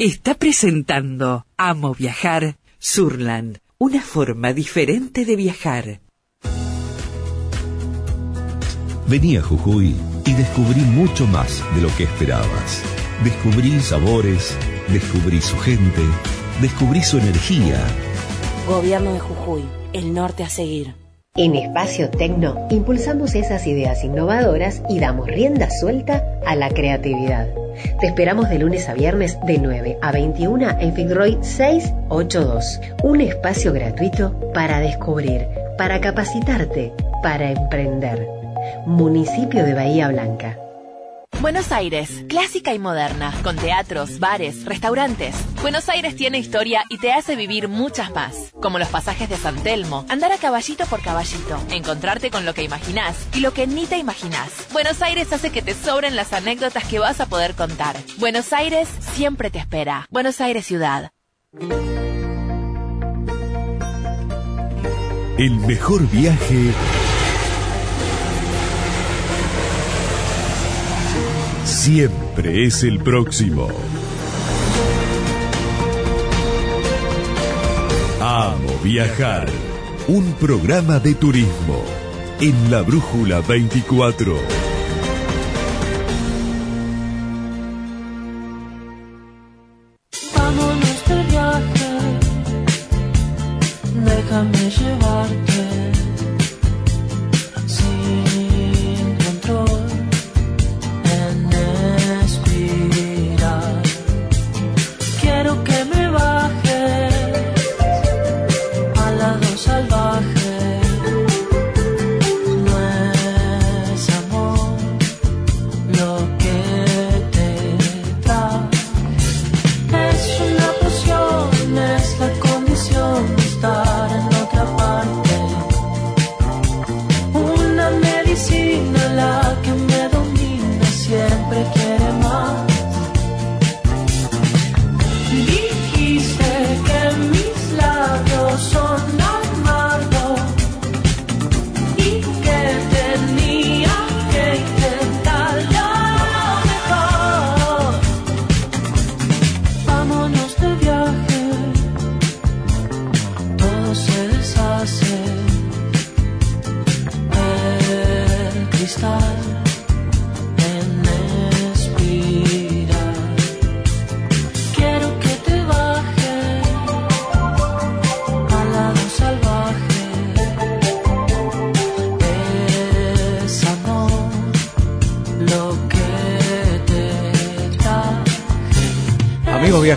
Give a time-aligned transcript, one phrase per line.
[0.00, 6.00] está presentando Amo Viajar Surland, una forma diferente de viajar.
[9.06, 9.94] Vení a Jujuy
[10.24, 12.82] y descubrí mucho más de lo que esperabas.
[13.22, 14.56] Descubrí sabores,
[14.88, 16.02] descubrí su gente,
[16.62, 17.86] descubrí su energía.
[18.66, 20.99] Gobierno de Jujuy, el norte a seguir.
[21.36, 27.46] En Espacio Tecno impulsamos esas ideas innovadoras y damos rienda suelta a la creatividad.
[28.00, 32.80] Te esperamos de lunes a viernes de 9 a 21 en Fitzroy 682.
[33.04, 35.46] Un espacio gratuito para descubrir,
[35.78, 38.26] para capacitarte, para emprender.
[38.84, 40.58] Municipio de Bahía Blanca.
[41.38, 45.34] Buenos Aires, clásica y moderna, con teatros, bares, restaurantes.
[45.62, 49.56] Buenos Aires tiene historia y te hace vivir muchas más, como los pasajes de San
[49.62, 53.86] Telmo, andar a caballito por caballito, encontrarte con lo que imaginás y lo que ni
[53.86, 54.66] te imaginás.
[54.72, 57.96] Buenos Aires hace que te sobren las anécdotas que vas a poder contar.
[58.18, 60.06] Buenos Aires siempre te espera.
[60.10, 61.10] Buenos Aires ciudad.
[65.38, 66.74] El mejor viaje
[71.64, 73.68] siempre es el próximo.
[78.20, 79.48] Amo viajar.
[80.08, 81.84] Un programa de turismo
[82.40, 84.34] en la Brújula 24.
[90.36, 91.98] Vámonos de viaje,
[94.04, 95.69] déjame llevarte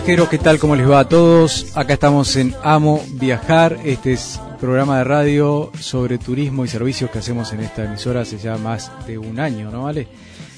[0.06, 0.58] viajeros, ¿qué tal?
[0.58, 1.74] ¿Cómo les va a todos?
[1.74, 3.78] Acá estamos en Amo Viajar.
[3.84, 8.36] Este es programa de radio sobre turismo y servicios que hacemos en esta emisora hace
[8.36, 10.06] ya más de un año, ¿no, Ale?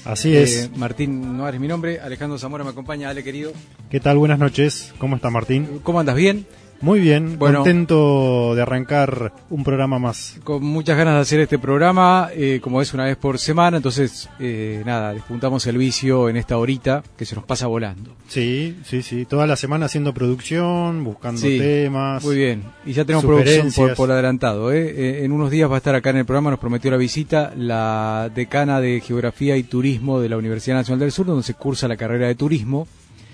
[0.03, 0.71] Así Eh, es.
[0.75, 3.53] Martín Noares es mi nombre, Alejandro Zamora me acompaña, Ale querido.
[3.89, 4.17] ¿Qué tal?
[4.17, 4.93] Buenas noches.
[4.97, 5.79] ¿Cómo está Martín?
[5.81, 6.15] ¿Cómo andas?
[6.17, 6.45] ¿Bien?
[6.81, 7.37] Muy bien.
[7.39, 7.59] Bueno.
[7.59, 10.37] Contento de arrancar un programa más.
[10.43, 14.29] Con muchas ganas de hacer este programa, eh, como es una vez por semana, entonces,
[14.39, 18.15] eh, nada, despuntamos el vicio en esta horita que se nos pasa volando.
[18.27, 19.25] Sí, sí, sí.
[19.25, 22.23] Toda la semana haciendo producción, buscando Sí, temas.
[22.23, 22.63] Muy bien.
[22.85, 24.71] Y ya tenemos producción por, por adelantado.
[24.71, 24.93] ¿eh?
[24.95, 27.53] Eh, En unos días va a estar acá en el programa, nos prometió la visita
[27.57, 31.87] la decana de Geografía y Turismo de la Universidad Nacional del Sur, donde se cursa
[31.87, 32.87] la carrera de turismo.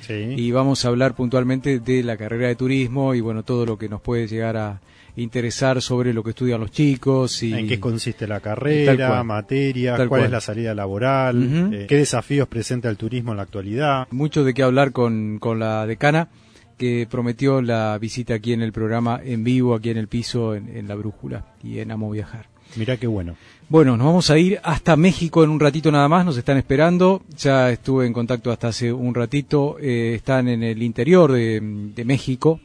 [0.05, 0.33] Sí.
[0.37, 3.87] Y vamos a hablar puntualmente de la carrera de turismo y bueno, todo lo que
[3.89, 4.81] nos puede llegar a
[5.15, 7.43] interesar sobre lo que estudian los chicos.
[7.43, 9.25] Y, ¿En qué consiste la carrera, cual.
[9.25, 10.25] materia, Tal cuál cual.
[10.25, 14.07] es la salida laboral, eh, qué desafíos presenta el turismo en la actualidad?
[14.11, 16.29] mucho de qué hablar con, con la decana
[16.77, 20.75] que prometió la visita aquí en el programa en vivo, aquí en el piso, en,
[20.75, 22.47] en La Brújula y en Amo Viajar.
[22.75, 23.35] Mirá qué bueno.
[23.69, 27.23] Bueno, nos vamos a ir hasta México en un ratito nada más, nos están esperando,
[27.37, 31.59] ya estuve en contacto hasta hace un ratito, eh, están en el interior de,
[31.95, 32.59] de México,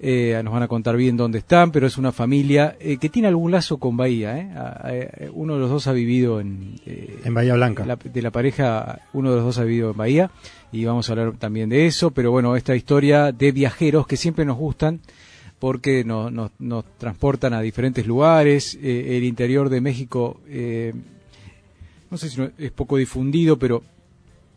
[0.00, 3.28] eh, nos van a contar bien dónde están, pero es una familia eh, que tiene
[3.28, 5.30] algún lazo con Bahía, ¿eh?
[5.32, 6.74] Uno de los dos ha vivido en...
[6.84, 7.86] eh, En Bahía Blanca.
[7.86, 10.30] la- de la pareja, uno de los dos ha vivido en Bahía
[10.72, 14.44] y vamos a hablar también de eso, pero bueno, esta historia de viajeros que siempre
[14.44, 15.00] nos gustan
[15.64, 20.92] porque nos, nos, nos transportan a diferentes lugares, eh, el interior de México, eh,
[22.10, 23.82] no sé si no- es poco difundido, pero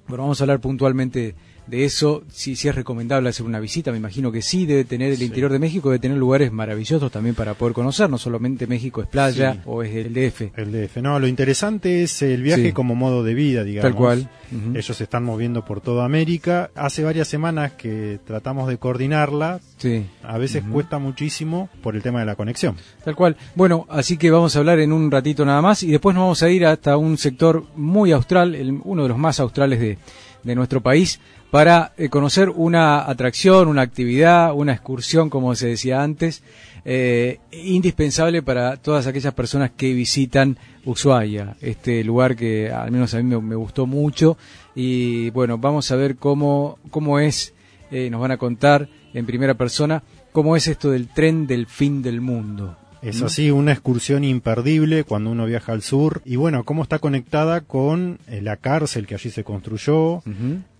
[0.09, 1.33] bueno, vamos a hablar puntualmente
[1.68, 5.12] de eso, si, si es recomendable hacer una visita, me imagino que sí, debe tener
[5.12, 9.02] el interior de México, debe tener lugares maravillosos también para poder conocer, no solamente México
[9.02, 9.60] es playa Sí.
[9.66, 10.52] o es el DF.
[10.56, 11.02] El DF.
[11.02, 12.72] No, lo interesante es el viaje Sí.
[12.72, 13.92] como modo de vida, digamos.
[13.92, 14.30] Tal cual.
[14.74, 16.72] Ellos se están moviendo por toda América.
[16.74, 19.60] Hace varias semanas que tratamos de coordinarla.
[19.78, 20.06] Sí.
[20.24, 22.78] A veces cuesta muchísimo por el tema de la conexión.
[23.04, 23.36] Tal cual.
[23.56, 26.44] Bueno, así que vamos a hablar en un ratito nada más y después nos vamos
[26.44, 29.98] a ir hasta un sector muy austral, el- uno de los más australes de,
[30.44, 31.19] de nuestro país,
[31.51, 36.44] para eh, conocer una atracción, una actividad, una excursión, como se decía antes,
[36.83, 43.17] eh, indispensable para todas aquellas personas que visitan Ushuaia, este lugar que al menos a
[43.17, 44.38] mí me, me gustó mucho
[44.75, 47.53] y bueno, vamos a ver cómo, cómo es,
[47.91, 52.01] eh, nos van a contar en primera persona, cómo es esto del tren del fin
[52.01, 52.77] del mundo.
[53.01, 56.21] Es así, una excursión imperdible cuando uno viaja al sur.
[56.25, 60.23] Y bueno, cómo está conectada con la cárcel que allí se construyó.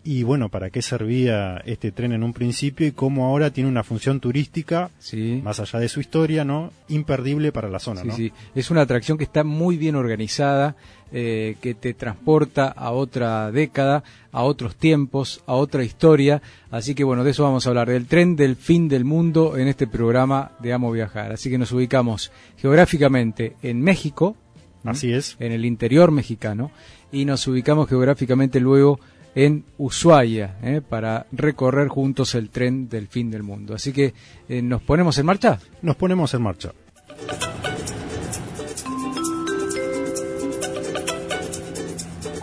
[0.10, 3.84] Y bueno, para qué servía este tren en un principio y cómo ahora tiene una
[3.84, 5.42] función turística, Sí.
[5.44, 6.72] más allá de su historia, ¿no?
[6.88, 8.16] Imperdible para la zona, Sí, ¿no?
[8.16, 8.32] sí.
[8.56, 10.78] Es una atracción que está muy bien organizada,
[11.12, 16.42] eh, que te transporta a otra década, a otros tiempos, a otra historia.
[16.72, 19.68] Así que bueno, de eso vamos a hablar, del tren del fin del mundo en
[19.68, 21.34] este programa de Amo Viajar.
[21.34, 24.38] Así que nos ubicamos geográficamente en México.
[24.86, 25.36] Así es.
[25.42, 26.72] en el interior mexicano,
[27.12, 29.02] y nos ubicamos geográficamente luego
[29.38, 30.82] en Ushuaia, ¿eh?
[30.82, 33.76] para recorrer juntos el tren del fin del mundo.
[33.76, 34.16] Así que
[34.50, 35.60] eh, nos ponemos en marcha.
[35.84, 36.72] Nos ponemos en marcha.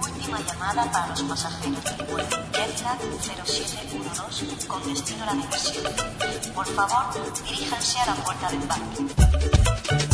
[0.00, 5.92] Última llamada para los pasajeros del vuelo Jetlag 0712 con destino a la diversión.
[6.54, 7.06] Por favor,
[7.44, 10.13] diríjanse a la puerta de embarque.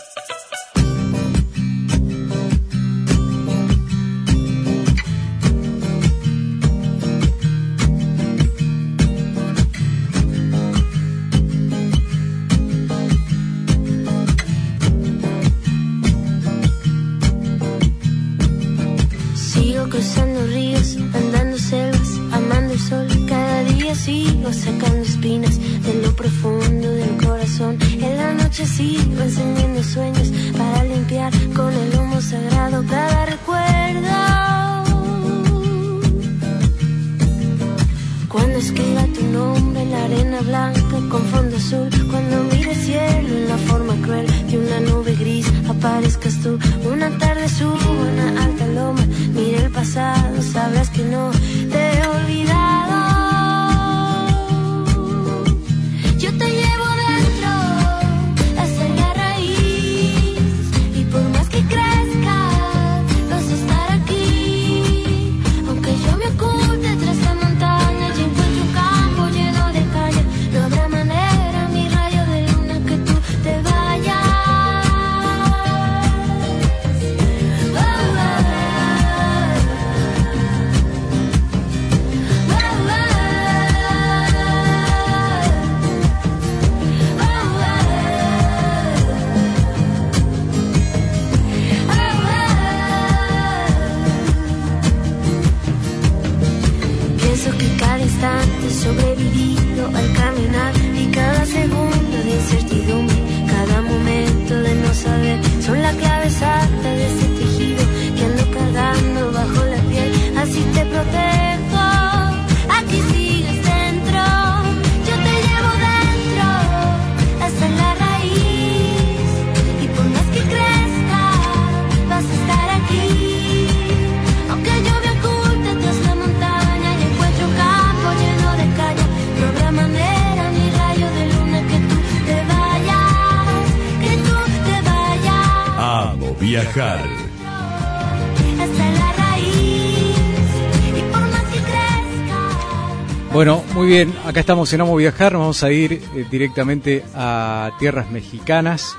[144.31, 148.95] Acá estamos en Amo Viajar, nos vamos a ir eh, directamente a tierras mexicanas.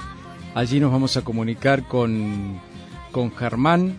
[0.54, 2.60] Allí nos vamos a comunicar con,
[3.12, 3.96] con Germán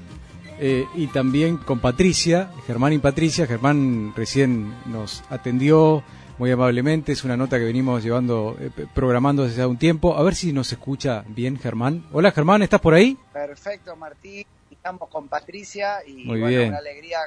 [0.59, 3.47] eh, y también con Patricia, Germán y Patricia.
[3.47, 6.03] Germán recién nos atendió
[6.37, 10.15] muy amablemente, es una nota que venimos llevando, eh, programando desde hace un tiempo.
[10.15, 12.05] A ver si nos escucha bien Germán.
[12.11, 13.17] Hola Germán, ¿estás por ahí?
[13.33, 14.45] Perfecto, Martín.
[14.69, 16.69] Estamos con Patricia y Muy bueno, bien.
[16.69, 17.17] una alegría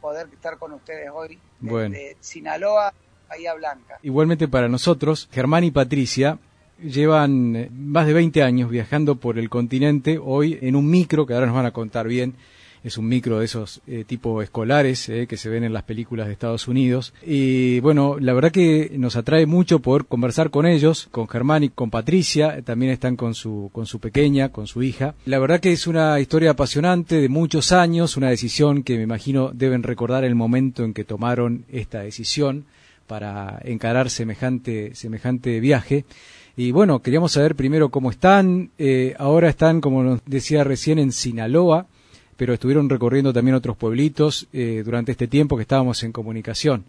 [0.00, 1.96] poder estar con ustedes hoy desde Bueno.
[2.18, 2.92] Sinaloa,
[4.02, 6.38] Igualmente para nosotros, Germán y Patricia
[6.82, 11.34] llevan eh, más de 20 años viajando por el continente, hoy en un micro, que
[11.34, 12.34] ahora nos van a contar bien,
[12.86, 16.28] es un micro de esos eh, tipo escolares eh, que se ven en las películas
[16.28, 17.14] de Estados Unidos.
[17.26, 21.70] Y bueno, la verdad que nos atrae mucho poder conversar con ellos, con Germán y
[21.70, 25.16] con Patricia, también están con su, con su pequeña, con su hija.
[25.24, 29.50] La verdad que es una historia apasionante de muchos años, una decisión que me imagino
[29.52, 32.66] deben recordar el momento en que tomaron esta decisión
[33.06, 36.04] para encarar semejante, semejante viaje.
[36.56, 38.70] Y bueno, queríamos saber primero cómo están.
[38.78, 41.86] Eh, ahora están, como nos decía recién, en Sinaloa,
[42.36, 46.84] pero estuvieron recorriendo también otros pueblitos eh, durante este tiempo que estábamos en comunicación.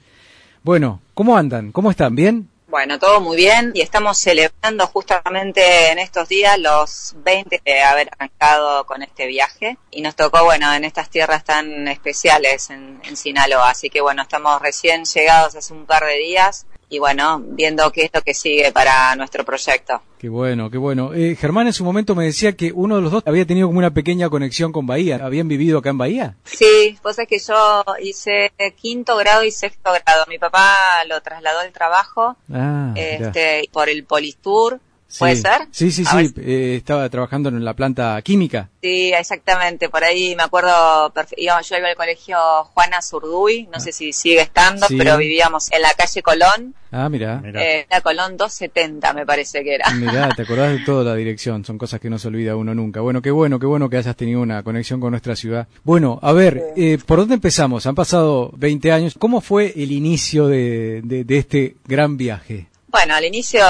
[0.64, 1.72] Bueno, ¿cómo andan?
[1.72, 2.16] ¿Cómo están?
[2.16, 2.48] ¿Bien?
[2.70, 8.10] Bueno, todo muy bien y estamos celebrando justamente en estos días los 20 de haber
[8.12, 13.70] arrancado con este viaje y nos tocó, bueno, en estas tierras tan especiales en, Sinaloa.
[13.70, 18.04] Así que bueno, estamos recién llegados hace un par de días y bueno, viendo qué
[18.04, 20.02] es lo que sigue para nuestro proyecto.
[20.18, 21.14] Qué bueno, qué bueno.
[21.14, 23.80] Eh, Germán en su momento me decía que uno de los dos había tenido como
[23.80, 25.20] una pequeña conexión con Bahía.
[25.22, 26.36] ¿Habían vivido acá en Bahía?
[26.46, 28.52] Sí, pues es que yo hice
[28.82, 30.26] quinto grado y sexto grado.
[30.28, 30.76] Mi papá
[31.08, 34.80] lo trasladó del trabajo Ah, este, por el Polistour.
[35.20, 35.42] ¿Puede Sí.
[35.42, 35.68] ser?
[35.72, 36.34] Sí, sí, A sí.
[36.38, 38.70] eh, estaba trabajando en la planta química.
[38.82, 39.90] Sí, exactamente.
[39.90, 42.38] Por ahí me acuerdo, iba- yo iba al colegio
[42.74, 44.98] Juana Zurduy, no sé si sigue estando, Sí.
[44.98, 47.42] pero vivíamos en la calle Colón, Ah, mira.
[47.56, 49.90] eh, la Colón 270 me parece que era.
[49.92, 53.00] Mirá, te acordás de toda la dirección, son cosas que no se olvida uno nunca.
[53.02, 55.68] Bueno, qué bueno, qué bueno que hayas tenido una conexión con nuestra ciudad.
[55.84, 57.86] Bueno, a ver, eh, ¿por dónde empezamos?
[57.88, 59.16] Han pasado 20 años.
[59.18, 62.68] ¿Cómo fue el inicio de, de- de este gran viaje?
[62.98, 63.64] Bueno, al inicio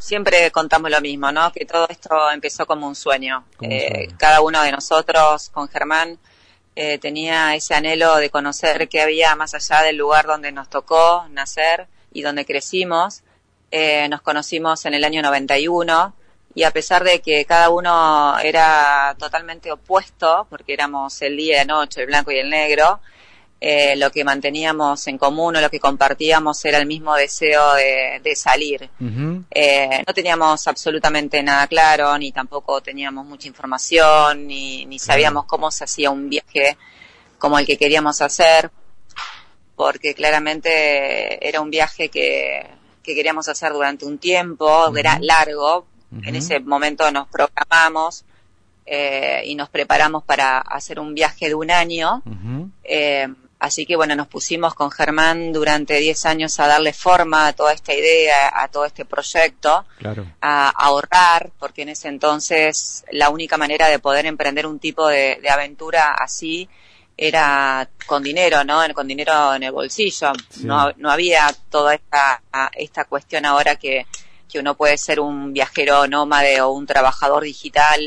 [0.00, 1.52] siempre contamos lo mismo, ¿no?
[1.52, 3.44] Que todo esto empezó como un sueño.
[3.56, 6.18] Como un Eh, cada uno de nosotros, con Germán,
[6.74, 11.24] eh, tenía ese anhelo de conocer qué había más allá del lugar donde nos tocó
[11.30, 13.22] nacer y donde crecimos.
[13.70, 16.16] Eh, nos conocimos en el año 91
[16.56, 21.58] y a pesar de que cada uno era totalmente opuesto, porque éramos el día y
[21.58, 22.98] la noche, el blanco y el negro,
[23.60, 28.20] eh, lo que manteníamos en común o lo que compartíamos era el mismo deseo de,
[28.22, 28.88] de salir.
[29.50, 35.70] Eh, no teníamos absolutamente nada claro, ni tampoco teníamos mucha información, ni, ni sabíamos cómo
[35.70, 36.76] se hacía un viaje
[37.38, 38.70] como el que queríamos hacer,
[39.74, 42.64] porque claramente era un viaje que,
[43.02, 45.86] que queríamos hacer durante un tiempo, era largo,
[46.22, 48.24] en ese momento nos programamos
[48.86, 52.22] eh, y nos preparamos para hacer un viaje de un año.
[52.84, 53.28] Eh,
[53.60, 57.72] así que bueno, nos pusimos con Germán durante 10 años a darle forma a toda
[57.72, 60.26] esta idea, a todo este proyecto, Claro.
[60.40, 65.08] a, a ahorrar, porque en ese entonces la única manera de poder emprender un tipo
[65.08, 66.68] de, de aventura así
[67.20, 68.80] era con dinero, ¿no?
[68.94, 70.32] Con dinero en el bolsillo.
[70.50, 70.64] Sí.
[70.64, 72.40] No, no había toda esta,
[72.74, 74.06] esta cuestión ahora que,
[74.48, 78.00] que uno puede ser un viajero nómade o un trabajador digital,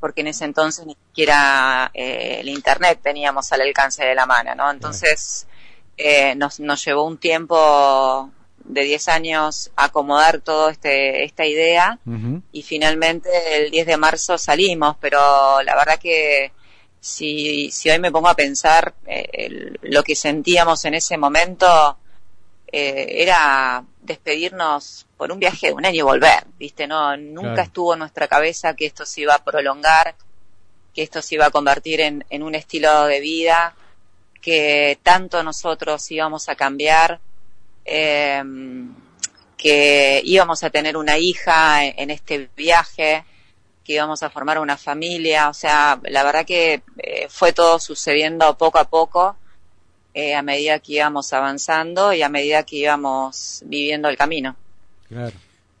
[0.00, 4.54] porque en ese entonces ni siquiera eh, el internet teníamos al alcance de la mano,
[4.54, 4.70] ¿no?
[4.70, 5.46] Entonces
[5.96, 8.30] eh, nos, nos llevó un tiempo
[8.64, 11.98] de 10 años acomodar todo este esta idea
[12.52, 16.50] y finalmente el 10 de marzo salimos, pero la verdad que
[17.00, 21.96] si, si hoy me pongo a pensar eh, el- lo que sentíamos en ese momento
[22.72, 26.86] eh, era despedirnos por un viaje de un año y volver, ¿viste?
[26.86, 27.62] No, nunca Claro.
[27.62, 30.14] estuvo en nuestra cabeza que esto se iba a prolongar,
[30.94, 33.74] que esto se iba a convertir en, en un estilo de vida,
[34.40, 37.20] que tanto nosotros íbamos a cambiar,
[37.84, 38.42] eh,
[39.56, 43.24] que íbamos a tener una hija en, en este viaje,
[43.84, 48.56] que íbamos a formar una familia, o sea, la verdad que eh, fue todo sucediendo
[48.58, 49.36] poco a poco,
[50.16, 54.56] eh, a medida que íbamos avanzando y a medida que íbamos viviendo el camino.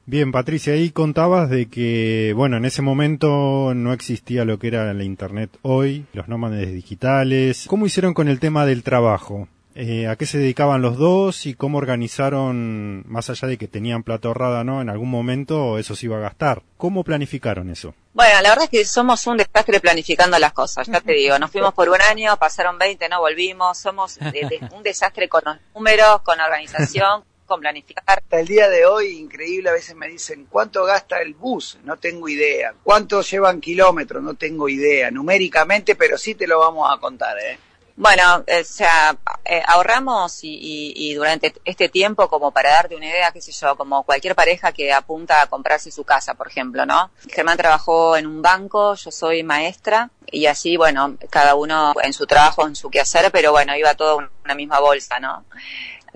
[0.04, 4.92] Bien, Patricia, ahí contabas de que, bueno, en ese momento no existía lo que era
[4.92, 7.64] la Internet hoy, los nómades digitales.
[7.66, 9.48] ¿Cómo hicieron con el tema del trabajo?
[9.78, 14.02] Eh, ¿A qué se dedicaban los dos y cómo organizaron, más allá de que tenían
[14.04, 14.80] plata ahorrada, ¿no?
[14.80, 16.62] En algún momento eso se iba a gastar.
[16.78, 17.94] ¿Cómo planificaron eso?
[18.14, 21.50] Bueno, la verdad es que somos un desastre planificando las cosas, ya te digo, nos
[21.50, 25.56] fuimos por un año, pasaron 20, no volvimos, somos de- de- un desastre con los
[25.74, 28.02] números, con la organización, con planificar.
[28.06, 31.78] Hasta el día de hoy, increíble, a veces me dicen, ¿cuánto gasta el bus?
[31.84, 32.72] No tengo idea.
[32.82, 34.22] ¿Cuánto llevan kilómetros?
[34.22, 37.58] No tengo idea, numéricamente, pero sí te lo vamos a contar, ¿eh?
[37.98, 42.94] Bueno, eh, o sea, eh, ahorramos y, y- y durante este tiempo, como para darte
[42.94, 46.46] una idea, qué sé yo, como cualquier pareja que apunta a comprarse su casa, por
[46.48, 47.10] ejemplo, ¿no?
[47.30, 52.26] Germán trabajó en un banco, yo soy maestra, y así, bueno, cada uno en su
[52.26, 55.46] trabajo, en su quehacer, pero bueno, iba todo en una misma bolsa, ¿no?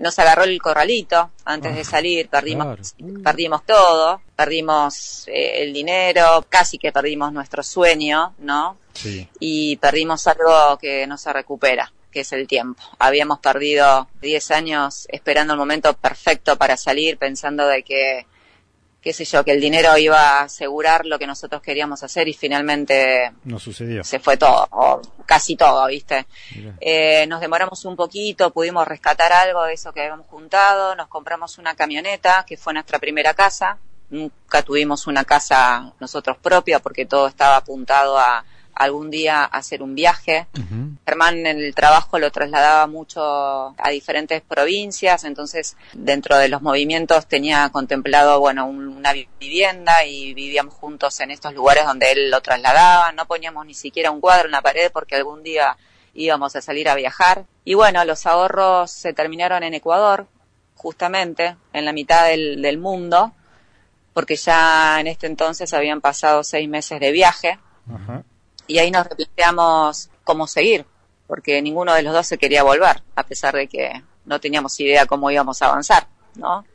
[0.01, 6.77] Nos agarró el corralito antes de salir, perdimos, perdimos todo, perdimos eh, el dinero, casi
[6.77, 8.77] que perdimos nuestro sueño, ¿no?
[8.93, 9.27] Sí.
[9.39, 12.81] Y perdimos algo que no se recupera, que es el tiempo.
[12.99, 18.25] Habíamos perdido 10 años esperando el momento perfecto para salir, pensando de que
[19.01, 22.33] qué sé yo, que el dinero iba a asegurar lo que nosotros queríamos hacer y
[22.33, 24.03] finalmente No sucedió.
[24.03, 26.27] se fue todo, o casi todo, ¿viste?
[26.79, 31.57] Eh, nos demoramos un poquito, pudimos rescatar algo de eso que habíamos juntado, nos compramos
[31.57, 33.77] una camioneta, que fue nuestra primera casa.
[34.11, 38.43] Nunca tuvimos una casa nosotros propia porque todo estaba apuntado a
[38.75, 40.47] algún día hacer un viaje.
[41.05, 43.21] Germán en el trabajo lo trasladaba mucho
[43.77, 50.05] a diferentes provincias, entonces dentro de los movimientos tenía contemplado, bueno, un- una vi- vivienda
[50.05, 54.21] y vivíamos juntos en estos lugares donde él lo trasladaba, no poníamos ni siquiera un
[54.21, 55.75] cuadro en la pared porque algún día
[56.13, 57.45] íbamos a salir a viajar.
[57.65, 60.27] Y bueno, los ahorros se terminaron en Ecuador,
[60.75, 63.33] justamente, en la mitad del, del mundo,
[64.13, 67.59] porque ya en este entonces habían pasado seis meses de viaje
[67.91, 68.23] Ajá.
[68.67, 70.85] y ahí nos replanteamos cómo seguir,
[71.31, 75.05] porque ninguno de los dos se quería volver, a pesar de que no teníamos idea
[75.05, 76.65] cómo íbamos a avanzar, ¿no?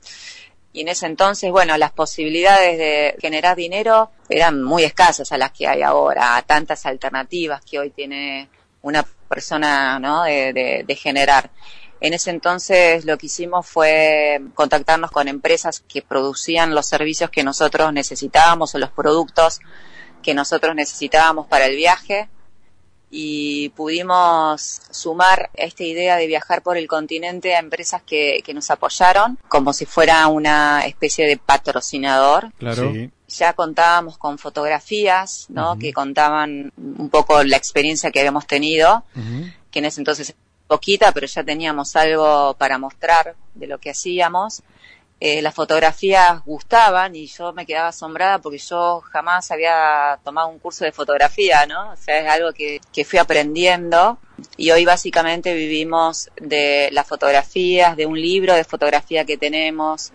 [0.72, 5.52] Y en ese entonces, bueno, las posibilidades de generar dinero eran muy escasas a las
[5.52, 8.48] que hay ahora, a tantas alternativas que hoy tiene
[8.80, 10.22] una persona, ¿no?
[10.24, 11.50] De, de- de generar.
[12.00, 17.42] En ese entonces lo que hicimos fue contactarnos con empresas que producían los servicios que
[17.44, 19.60] nosotros necesitábamos o los productos
[20.22, 22.30] que nosotros necesitábamos para el viaje
[23.10, 28.70] y pudimos sumar esta idea de viajar por el continente a empresas que, que nos
[28.70, 32.52] apoyaron como si fuera una especie de patrocinador.
[32.58, 32.92] Claro.
[32.92, 33.10] Sí.
[33.28, 35.76] Ya contábamos con fotografías, ¿no?
[35.78, 39.04] Que contaban un poco la experiencia que habíamos tenido,
[39.70, 40.34] que en ese entonces
[40.66, 44.62] poquita, pero ya teníamos algo para mostrar de lo que hacíamos.
[45.18, 50.58] Eh, las fotografías gustaban y yo me quedaba asombrada porque yo jamás había tomado un
[50.58, 51.92] curso de fotografía, ¿no?
[51.92, 54.18] O sea, es algo que, que fui aprendiendo
[54.58, 60.12] y hoy básicamente vivimos de las fotografías, de un libro de fotografía que tenemos,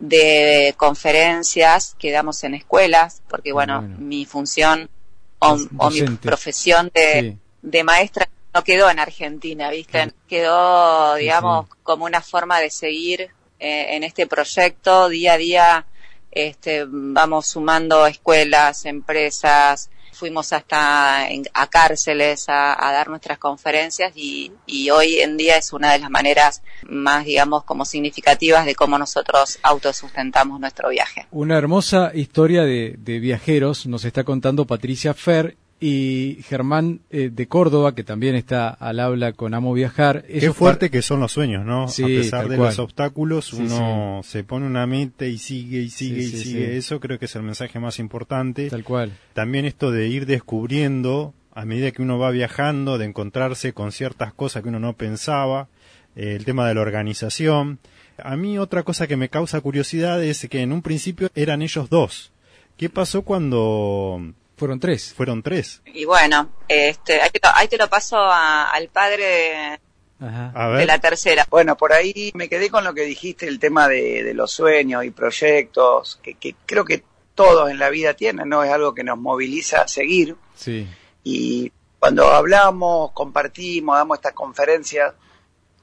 [0.00, 3.96] de conferencias que damos en escuelas, porque bueno, Bueno.
[3.98, 4.90] mi función
[5.38, 7.38] o, o mi profesión de, Sí.
[7.62, 10.12] de maestra no quedó en Argentina, ¿viste?
[10.26, 15.86] Quedó, digamos, como una forma de seguir eh, en este proyecto día a día.
[16.32, 24.52] Este, vamos sumando escuelas, empresas, fuimos hasta en- a cárceles a, dar nuestras conferencias y,
[24.66, 28.98] y hoy en día es una de las maneras más, digamos, como significativas de cómo
[28.98, 31.26] nosotros autosustentamos nuestro viaje.
[31.30, 37.48] Una hermosa historia de, de viajeros nos está contando Patricia Fer y Germán eh, de
[37.48, 40.24] Córdoba, que también está al habla con Amo Viajar.
[40.24, 41.88] Qué fuerte que son los sueños, ¿no?
[41.88, 42.68] Sí, a pesar de cual.
[42.68, 46.76] los obstáculos, Sí, uno se pone una meta y sigue y sigue y sigue.
[46.76, 48.68] Eso creo que es el mensaje más importante.
[48.68, 49.12] Tal cual.
[49.32, 54.34] También esto de ir descubriendo a medida que uno va viajando, de encontrarse con ciertas
[54.34, 55.68] cosas que uno no pensaba,
[56.14, 57.78] eh, el tema de la organización.
[58.22, 61.88] A mí otra cosa que me causa curiosidad es que en un principio eran ellos
[61.88, 62.32] dos.
[62.76, 65.12] ¿Qué pasó cuando Fueron tres.
[65.14, 65.82] fueron tres?
[65.86, 69.80] Y bueno, este, ahí, te lo, ahí te lo paso a- al padre de,
[70.26, 70.52] Ajá.
[70.54, 70.86] A de ver.
[70.86, 71.46] la tercera.
[71.50, 75.04] Bueno, por ahí me quedé con lo que dijiste, el tema de, de los sueños
[75.04, 77.02] y proyectos, que, que creo que
[77.34, 78.62] todos en la vida tienen, ¿no?
[78.62, 80.36] Es algo que nos moviliza a seguir.
[80.54, 80.86] Sí.
[81.24, 85.14] Y cuando hablamos, compartimos, damos estas conferencias,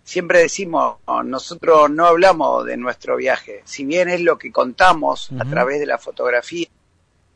[0.04, 5.30] siempre decimos, no, nosotros no hablamos de nuestro viaje, si bien es lo que contamos
[5.40, 6.68] a través de la fotografía,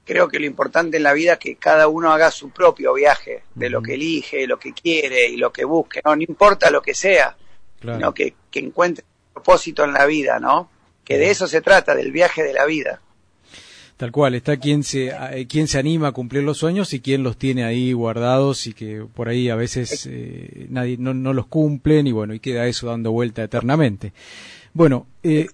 [0.06, 3.44] creo que lo importante en la vida es que cada uno haga su propio viaje,
[3.56, 6.82] de lo que elige, lo que quiere y lo que busque, no, no importa lo
[6.82, 7.36] que sea,
[7.80, 7.98] Claro.
[7.98, 10.70] sino que, que encuentre un propósito en la vida, ¿no?
[11.04, 13.02] Que de eso se trata, del viaje de la vida.
[13.98, 17.22] Tal cual, está quien se, eh, quien se anima a cumplir los sueños y quien
[17.22, 21.46] los tiene ahí guardados y que por ahí a veces eh, nadie no, no los
[21.46, 24.14] cumplen y bueno, y queda eso dando vuelta eternamente.
[24.74, 25.48] Bueno, eh.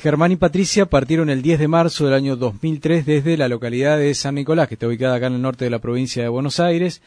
[0.00, 4.12] Germán y Patricia partieron el 10 de marzo del año 2003 desde la localidad de
[4.14, 7.00] San Nicolás, que está ubicada acá en el norte de la provincia de Buenos Aires.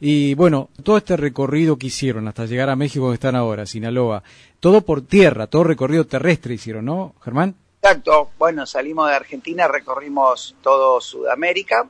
[0.00, 4.22] Y bueno, todo este recorrido que hicieron hasta llegar a México donde están ahora, Sinaloa,
[4.60, 7.54] todo por tierra, todo recorrido terrestre hicieron, ¿no, Germán?
[7.80, 8.30] Exacto.
[8.38, 11.88] Bueno, salimos de Argentina, recorrimos todo Sudamérica.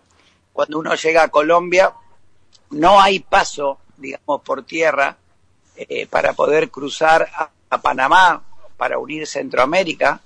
[0.52, 1.92] Cuando uno llega a Colombia,
[2.70, 5.16] no hay paso, digamos, por tierra
[5.76, 8.42] eh, para poder cruzar a, a Panamá,
[8.76, 10.20] para unir Centroamérica.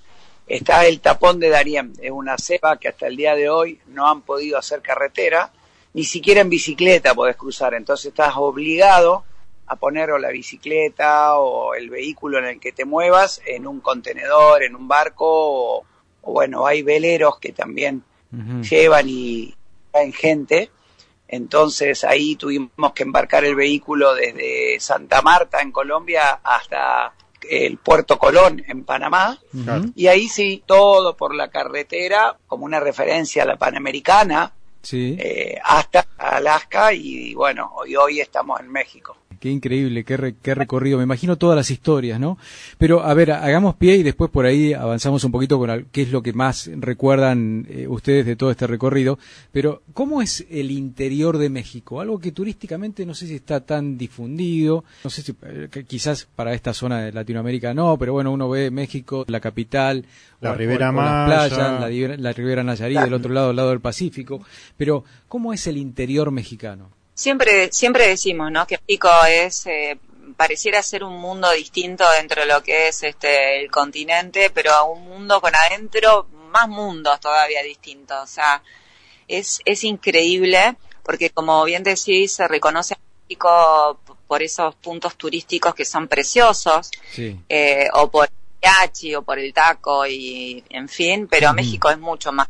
[0.47, 4.09] Está el tapón de Darién, es una cepa que hasta el día de hoy no
[4.09, 5.51] han podido hacer carretera,
[5.93, 9.23] ni siquiera en bicicleta podés cruzar, entonces estás obligado
[9.67, 13.79] a poner o la bicicleta o el vehículo en el que te muevas en un
[13.79, 15.85] contenedor, en un barco o,
[16.23, 18.03] o bueno, hay veleros que también
[18.67, 19.53] llevan y
[19.91, 20.71] traen gente.
[21.27, 27.13] Entonces ahí tuvimos que embarcar el vehículo desde Santa Marta en Colombia hasta
[27.49, 29.39] el Puerto Colón en Panamá.
[29.95, 35.17] Y ahí sí, todo por la carretera, como una referencia a la Panamericana, Sí.
[35.19, 39.17] eh, hasta Alaska y bueno, hoy, hoy estamos en México.
[39.39, 40.97] Qué increíble, qué, re- qué recorrido.
[40.97, 42.37] Me imagino todas las historias, ¿no?
[42.77, 46.01] Pero, a ver, hagamos pie y después por ahí avanzamos un poquito con al- qué
[46.01, 49.17] es lo que más recuerdan eh, ustedes de todo este recorrido.
[49.51, 52.01] Pero, ¿cómo es el interior de México?
[52.01, 54.83] Algo que turísticamente no sé si está tan difundido.
[55.03, 58.69] No sé si eh, quizás para esta zona de Latinoamérica no, pero bueno, uno ve
[58.71, 60.05] México, la capital,
[60.41, 61.25] La o- Ribera o- o las Maya.
[61.25, 64.41] playas, la, Ribera- la Ribera Nayarit, del otro lado, del lado del Pacífico.
[64.75, 66.89] Pero, ¿cómo es el interior mexicano?
[67.19, 68.65] Siempre, siempre decimos, ¿no?
[68.65, 69.97] Que México es, eh,
[70.37, 75.03] pareciera ser un mundo distinto dentro de lo que es este, el continente, pero un
[75.03, 78.17] mundo con adentro más mundos todavía distintos.
[78.23, 78.63] O sea,
[79.27, 85.75] es, es increíble porque como bien decís, se reconoce a México por esos puntos turísticos
[85.75, 87.37] que son preciosos, Sí.
[87.49, 91.99] eh, o por el yachi o por el taco y en fin, pero México es
[91.99, 92.47] mucho más,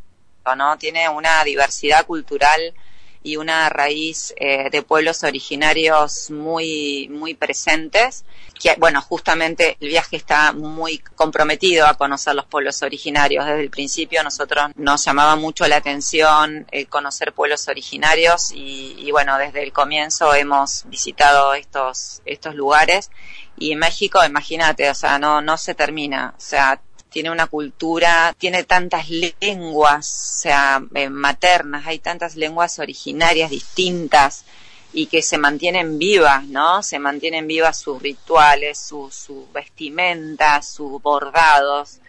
[0.55, 0.77] ¿no?
[0.77, 2.75] Tiene una diversidad cultural
[3.21, 8.23] y una raíz eh, de pueblos originarios muy muy presentes
[8.59, 13.45] que bueno justamente el viaje está muy comprometido a conocer los pueblos originarios.
[13.45, 19.11] Desde el principio nosotros nos llamaba mucho la atención eh, conocer pueblos originarios y, y
[19.11, 23.11] bueno desde el comienzo hemos visitado estos estos lugares.
[23.57, 26.33] Y México imagínate o sea no no se termina.
[26.37, 32.79] O sea tiene una cultura, tiene tantas lenguas, o sea, eh, maternas, hay tantas lenguas
[32.79, 34.45] originarias distintas
[34.93, 36.81] y que se mantienen vivas, ¿no?
[36.81, 41.99] Se mantienen vivas sus rituales, sus su vestimenta, sus bordados.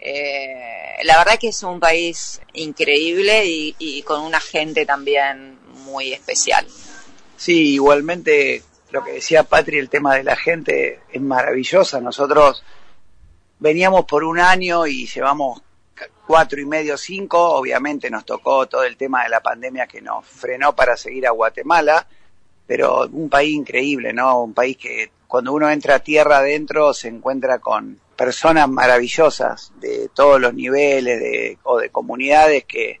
[0.00, 6.12] Eh, la verdad que es un país increíble y, y con una gente también muy
[6.12, 6.66] especial.
[7.36, 12.00] Sí, igualmente lo que decía Patri, el tema de la gente es maravillosa.
[12.00, 12.62] Nosotros
[13.58, 15.62] veníamos por un año y llevamos
[16.26, 17.38] cuatro y medio, cinco.
[17.38, 21.30] Obviamente nos tocó todo el tema de la pandemia que nos frenó para seguir a
[21.30, 22.06] Guatemala,
[22.66, 24.42] pero un país increíble, ¿no?
[24.42, 30.10] Un país que cuando uno entra a tierra adentro se encuentra con personas maravillosas de
[30.14, 33.00] todos los niveles de, o de comunidades que,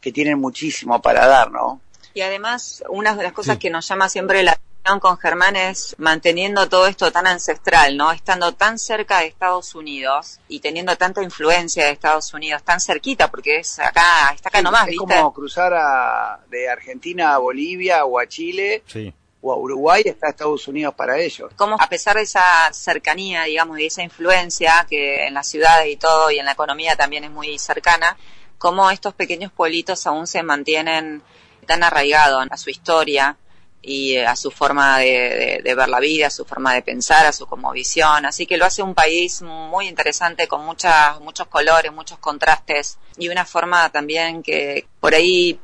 [0.00, 1.80] que tienen muchísimo para dar, ¿no?
[2.14, 5.94] Y además, una de las cosas que nos llama siempre la atención con Germán es
[5.98, 8.10] manteniendo todo esto tan ancestral, ¿no?
[8.12, 13.30] Estando tan cerca de Estados Unidos y teniendo tanta influencia de Estados Unidos, tan cerquita,
[13.30, 15.06] porque es acá, está acá Sí, nomás, es ¿viste?
[15.16, 19.12] como cruzar a- de Argentina a Bolivia o a Chile Sí.
[19.40, 21.50] o a Uruguay, está Estados Unidos para ellos.
[21.56, 22.42] Como a pesar de esa
[22.72, 26.96] cercanía, digamos, y esa influencia que en las ciudades y todo y en la economía
[26.96, 28.16] también es muy cercana,
[28.58, 31.22] cómo estos pequeños pueblitos aún se mantienen
[31.66, 33.36] tan arraigados a su historia
[33.82, 37.32] y eh, a su forma de, ver la vida, a su forma de pensar, a
[37.32, 38.24] su visión.
[38.24, 43.28] Así que lo hace un país muy interesante con muchas, muchos colores, muchos contrastes y
[43.28, 45.58] una forma también que por ahí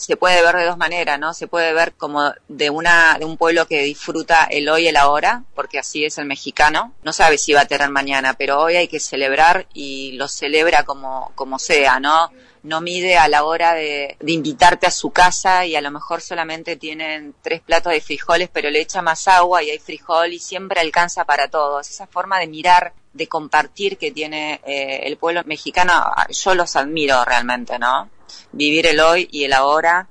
[0.00, 1.34] se puede ver de dos maneras, ¿no?
[1.34, 4.96] Se puede ver como de una de un pueblo que disfruta el hoy y el
[4.96, 6.94] ahora, porque así es el mexicano.
[7.02, 10.84] No sabe si va a tener mañana, pero hoy hay que celebrar y lo celebra
[10.84, 12.30] como como sea, ¿no?
[12.62, 16.20] No mide a la hora de, de invitarte a su casa y a lo mejor
[16.20, 20.38] solamente tienen tres platos de frijoles, pero le echa más agua y hay frijol y
[20.38, 21.88] siempre alcanza para todos.
[21.88, 25.92] Esa forma de mirar, de compartir que tiene eh, el pueblo mexicano,
[26.28, 28.10] yo los admiro realmente, ¿no?
[28.52, 30.08] vivir el hoy y el ahora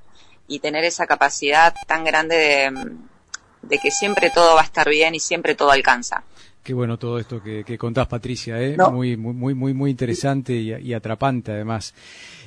[0.48, 2.98] y tener esa capacidad tan grande de,
[3.62, 6.24] de que siempre todo va a estar bien y siempre todo alcanza.
[6.70, 8.78] Qué bueno todo esto que, que contás, Patricia, ¿eh?
[8.78, 8.92] No.
[8.92, 11.96] Muy, muy, muy, muy, muy interesante y, y atrapante, además.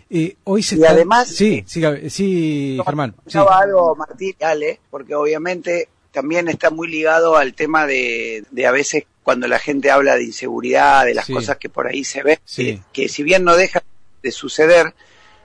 [0.09, 3.11] Eh, hoy se Y está- además- Sí, sí, sí Germán.
[3.11, 3.17] sí.
[3.19, 8.65] Escuchaba algo, Martín, y Ale, porque obviamente también está muy ligado al tema de, de
[8.65, 11.33] a veces cuando la gente habla de inseguridad, de las Sí.
[11.33, 12.81] cosas que por ahí se ven, Sí.
[12.93, 13.83] que, que si bien no deja
[14.23, 14.95] de suceder,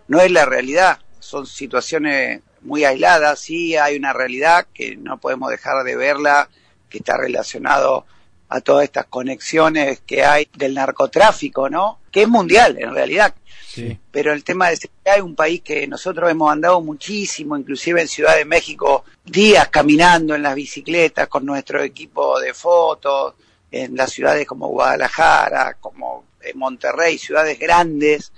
[0.07, 5.49] no es la realidad, son situaciones muy aisladas, sí hay una realidad que no podemos
[5.49, 6.47] dejar de verla,
[6.89, 8.05] que está relacionado
[8.49, 11.99] a todas estas conexiones que hay del narcotráfico, ¿no?
[12.11, 13.33] Que es mundial en realidad,
[13.67, 13.97] Sí.
[14.11, 18.07] pero el tema de seguridad es un país que nosotros hemos andado muchísimo, inclusive en
[18.07, 23.35] Ciudad de México, días caminando en las bicicletas con nuestro equipo de fotos,
[23.69, 28.31] en las ciudades como Guadalajara, como en Monterrey, ciudades grandes,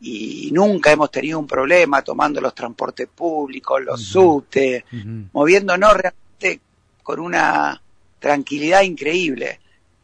[0.00, 5.28] y nunca hemos tenido un problema tomando los transportes públicos, los subtes, Ujú.
[5.32, 6.60] moviéndonos realmente
[7.02, 7.80] con una
[8.18, 9.60] tranquilidad increíble.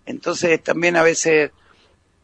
[0.06, 1.50] Entonces también a veces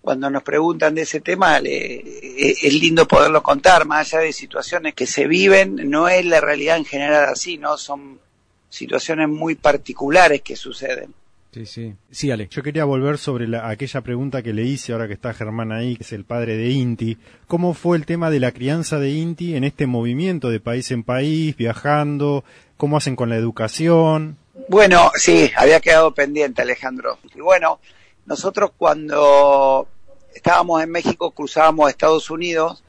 [0.00, 4.32] cuando nos preguntan de ese tema le- e- es lindo poderlo contar, más allá de
[4.32, 7.76] situaciones que se viven, no es la realidad en general así, ¿no?
[7.76, 8.18] Son
[8.70, 11.14] situaciones muy particulares que suceden.
[11.52, 11.94] Sí, sí.
[12.10, 12.46] Sí, Ale.
[12.50, 15.96] Yo quería volver sobre la- aquella pregunta que le hice ahora que está Germán ahí,
[15.96, 17.16] que es el padre de Inti.
[17.46, 21.02] ¿Cómo fue el tema de la crianza de Inti en este movimiento de país en
[21.02, 22.44] país, viajando?
[22.76, 24.36] ¿Cómo hacen con la educación?
[24.66, 27.18] Bueno, sí, había quedado pendiente Alejandro.
[27.34, 27.80] Y bueno,
[28.26, 29.88] nosotros cuando
[30.34, 32.82] estábamos en México cruzábamos a Estados Unidos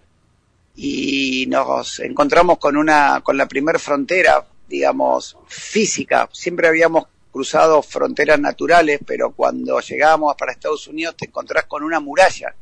[0.75, 6.27] y nos encontramos con una con la primer frontera, digamos, física.
[6.31, 11.99] Siempre habíamos cruzado fronteras naturales, pero cuando llegábamos para Estados Unidos te encontrás con una
[11.99, 12.55] muralla,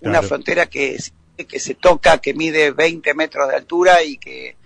[0.00, 0.98] una frontera que,
[1.36, 4.56] que se toca, que mide 20 metros de altura y que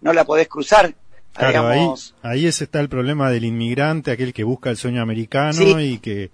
[0.00, 0.94] no la podés cruzar.
[1.40, 1.88] Claro, ahí,
[2.22, 5.74] ahí ese está el problema del inmigrante, aquel que busca el sueño americano Sí.
[5.78, 6.30] y que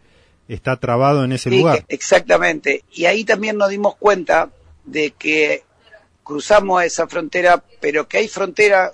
[0.48, 1.84] está trabado en ese Sí, lugar.
[1.84, 2.84] que- exactamente.
[2.92, 4.50] Y ahí también nos dimos cuenta
[4.84, 5.64] de que
[6.22, 8.92] cruzamos esa frontera, pero que hay fronteras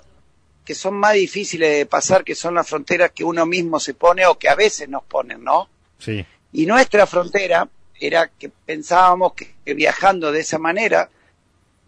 [0.65, 4.25] que son más difíciles de pasar, que son las fronteras que uno mismo se pone
[4.25, 5.67] o que a veces nos ponen, ¿no?
[5.99, 6.25] Sí.
[6.53, 7.67] Y nuestra frontera
[7.99, 11.09] era que pensábamos que, que viajando de esa manera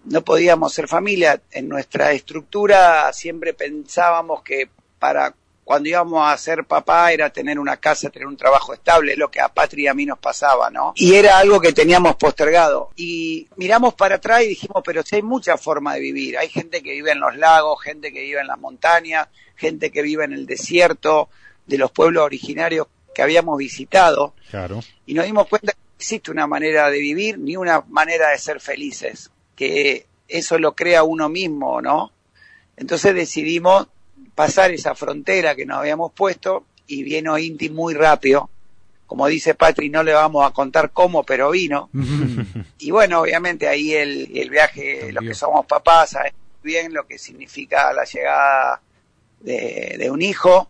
[0.06, 1.42] no podíamos ser familia.
[1.52, 7.78] En nuestra estructura siempre pensábamos que para cuando íbamos a ser papá era tener una
[7.78, 10.94] casa, tener un trabajo estable, lo que a Patri y a mí nos pasaba, ¿no?
[10.96, 12.92] Y era algo que teníamos postergado.
[12.96, 16.38] Y miramos para atrás y dijimos, pero si hay muchas formas de vivir.
[16.38, 20.04] Hay gente que vive en los lagos, gente que vive en las montañas, gente que
[20.04, 21.30] vive en el desierto,
[21.66, 24.82] de los pueblos originarios que habíamos visitado Claro.
[25.08, 28.38] y nos dimos cuenta que no existe una manera de vivir ni una manera de
[28.38, 32.12] ser felices, que eso lo crea uno mismo, ¿no?
[32.78, 33.88] Entonces decidimos
[34.34, 38.50] pasar esa frontera que nos habíamos puesto y vino Inti muy rápido.
[39.08, 41.90] Como dice Patri, no le vamos a contar cómo, pero vino.
[42.78, 47.18] Y bueno, obviamente ahí el, el viaje, los que somos papás, sabemos bien lo que
[47.18, 48.82] significa la llegada
[49.40, 50.70] de, de un hijo.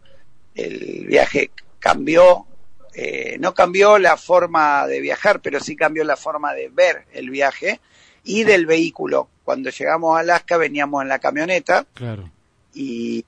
[0.53, 2.45] El viaje cambió,
[2.93, 7.29] eh, no cambió la forma de viajar, pero sí cambió la forma de ver el
[7.29, 7.81] viaje
[8.25, 9.29] y del vehículo.
[9.43, 12.29] Cuando llegamos a Alaska veníamos en la camioneta Claro.
[12.73, 13.23] y,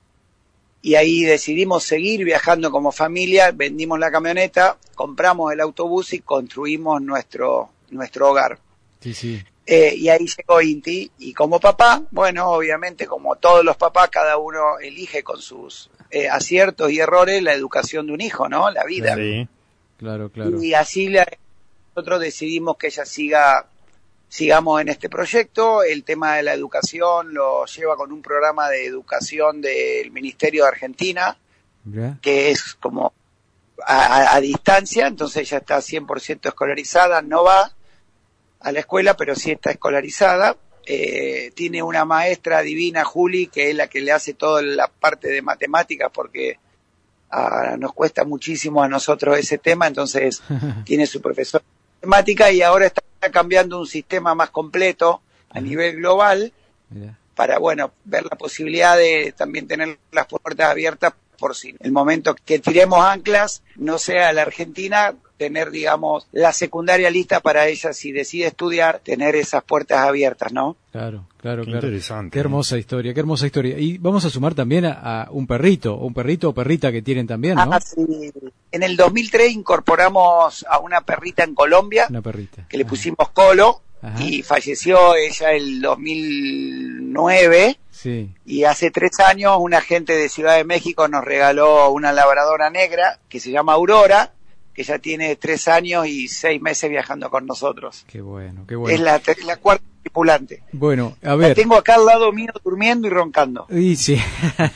[0.82, 7.00] y ahí decidimos seguir viajando como familia, vendimos la camioneta, compramos el autobús y construimos
[7.00, 8.58] nuestro, nuestro hogar.
[9.00, 9.42] Sí, sí.
[9.66, 14.38] Eh, y ahí llegó Inti y como papá, bueno, obviamente como todos los papás, cada
[14.38, 18.70] uno elige con sus eh, aciertos y errores la educación de un hijo, ¿no?
[18.70, 19.14] La vida.
[19.14, 19.46] Sí.
[19.98, 20.62] Claro, claro.
[20.62, 21.28] Y así la-
[21.94, 23.66] nosotros decidimos que ella siga,
[24.28, 25.82] sigamos en este proyecto.
[25.82, 30.68] El tema de la educación lo lleva con un programa de educación del Ministerio de
[30.68, 31.36] Argentina,
[32.20, 33.12] que es como
[33.86, 37.72] a, a- a distancia, entonces ella está 100% escolarizada, no va
[38.60, 40.56] a la escuela, pero sí está escolarizada.
[40.84, 45.28] Eh, tiene una maestra divina, Juli, que es la que le hace toda la parte
[45.28, 46.58] de matemáticas, porque
[47.30, 50.42] ah, nos cuesta muchísimo a nosotros ese tema, entonces
[50.84, 51.60] tiene su profesor
[52.00, 56.52] de matemática y ahora está cambiando un sistema más completo a nivel global
[57.34, 62.34] para, bueno, ver la posibilidad de también tener las puertas abiertas por si el momento
[62.44, 68.10] que tiremos anclas no sea la Argentina tener, digamos, la secundaria lista para ella si
[68.10, 70.76] decide estudiar, tener esas puertas abiertas, ¿no?
[70.90, 71.86] Claro, claro, Qué claro.
[71.86, 72.40] interesante, Qué ¿eh?
[72.40, 73.78] hermosa historia, qué hermosa historia.
[73.78, 77.28] Y vamos a sumar también a, a un perrito, un perrito o perrita que tienen
[77.28, 77.72] también, ¿no?
[77.72, 78.32] Ah, sí.
[78.72, 82.66] En el 2003 incorporamos a una perrita en Colombia Una perrita.
[82.68, 84.22] que le pusimos Colo Ajá.
[84.22, 88.30] y falleció ella el 2009 Sí.
[88.44, 93.18] y hace tres años un agente de Ciudad de México nos regaló una labradora negra
[93.28, 94.32] que se llama Aurora,
[94.72, 98.04] que ya tiene tres años y seis meses viajando con nosotros.
[98.06, 98.94] Qué bueno, qué bueno.
[98.94, 100.62] Es la, es la cuarta tripulante.
[100.72, 101.54] Bueno, a La ver.
[101.54, 103.66] tengo acá al lado mío durmiendo y roncando.
[103.68, 104.16] Y sí.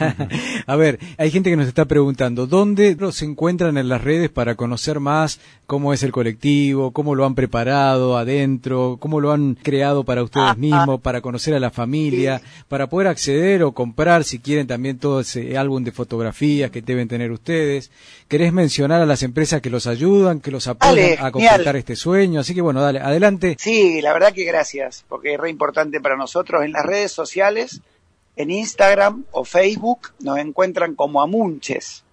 [0.66, 4.54] a ver, hay gente que nos está preguntando, ¿dónde se encuentran en las redes para
[4.54, 10.04] conocer más cómo es el colectivo, cómo lo han preparado adentro, cómo lo han creado
[10.04, 14.66] para ustedes mismos, para conocer a la familia, para poder acceder o comprar, si quieren,
[14.66, 17.90] también todo ese álbum de fotografías que deben tener ustedes?
[18.28, 21.76] ¿Querés mencionar a las empresas que los ayudan, que los apoyan Dale, a completar genial.
[21.76, 22.40] este sueño?
[22.40, 23.56] Así que bueno, dale, adelante.
[23.58, 26.64] Sí, la verdad que gracias, porque es re importante para nosotros.
[26.64, 27.80] En las redes sociales,
[28.36, 32.04] en Instagram o Facebook, nos encuentran como Amunches.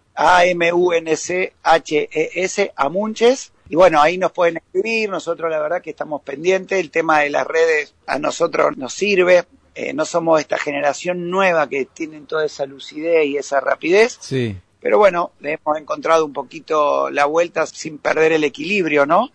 [1.42, 3.52] A-M-U-N-C-H-E-S, Amunches.
[3.70, 7.30] Y bueno, ahí nos pueden escribir, nosotros la verdad que estamos pendientes, el tema de
[7.30, 9.46] las redes a nosotros nos sirve,
[9.76, 14.58] Eh, no somos esta generación nueva que tienen toda esa lucidez y esa rapidez, Sí.
[14.82, 19.30] Pero bueno, le hemos encontrado un poquito la vuelta sin perder el equilibrio, ¿no?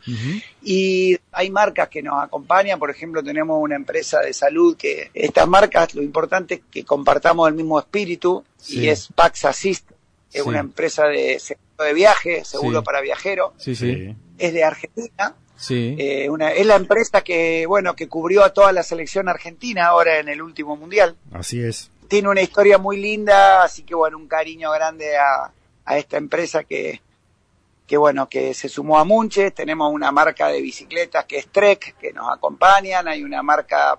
[0.62, 5.46] Y hay marcas que nos acompañan, por ejemplo, tenemos una empresa de salud que estas
[5.46, 8.80] marcas, lo importante es que compartamos el mismo espíritu Sí.
[8.80, 9.90] y es Pax Assist,
[10.33, 10.48] es Sí.
[10.48, 12.85] una empresa de seguro de viaje, seguro Sí.
[12.85, 14.14] para viajeros, Sí, sí.
[14.38, 15.94] es de Argentina, Sí.
[15.98, 20.18] eh, una, es la empresa que, bueno, que cubrió a toda la selección argentina ahora
[20.18, 21.90] en el último mundial Así es.
[22.09, 25.53] Tiene una historia muy linda, así que bueno, un cariño grande a,
[25.85, 27.01] a esta empresa que,
[27.87, 31.97] que bueno, que se sumó a Munches, tenemos una marca de bicicletas que es Trek,
[31.99, 33.99] que nos acompañan, hay una marca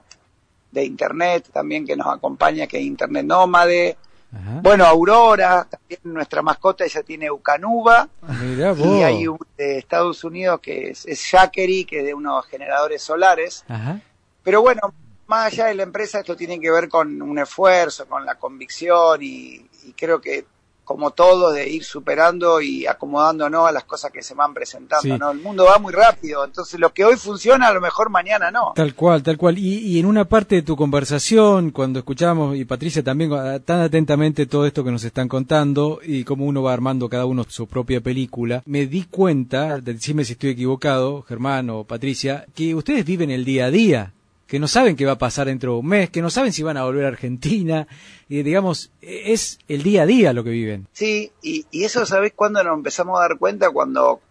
[0.72, 3.98] de internet también que nos acompaña, que es Internet Nómade,
[4.34, 4.60] Ajá.
[4.62, 8.80] bueno, Aurora, también nuestra mascota ella tiene Ucanuba, vos.
[8.80, 13.02] y hay un de Estados Unidos que es, es Jackery, que es de unos generadores
[13.02, 14.02] solares, Ajá.
[14.44, 14.82] pero bueno,
[15.28, 19.22] más allá de la empresa, esto tiene que ver con un esfuerzo, con la convicción
[19.22, 20.46] y, y creo que
[20.84, 25.20] como todo de ir superando y acomodándonos a las cosas que se van presentando, Sí.
[25.20, 25.32] ¿no?
[25.32, 28.74] El mundo va muy rápido, entonces lo que hoy funciona a lo mejor mañana no.
[28.76, 29.58] Tal cual, tal cual.
[29.58, 33.32] Y, y en una parte de tu conversación, cuando escuchamos, y Patricia también,
[33.66, 37.46] tan atentamente todo esto que nos están contando, y cómo uno va armando cada uno
[37.50, 43.06] su propia película, me di cuenta, decime si estoy equivocado, Germán o Patricia, que ustedes
[43.06, 44.14] viven el día a día,
[44.48, 46.62] que no saben qué va a pasar dentro de un mes, que no saben si
[46.64, 47.88] van a volver a Argentina,
[48.30, 50.88] y digamos, es el día a día lo que viven.
[50.94, 53.70] Sí, y, y eso, ¿sabés cuándo nos empezamos a dar cuenta?
[53.72, 54.22] Cuando,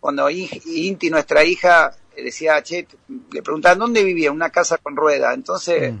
[0.00, 2.86] cuando Inti, nuestra hija, decía, che,
[3.32, 5.34] le preguntaban dónde vivía, una casa con rueda.
[5.34, 5.98] Entonces, Mm.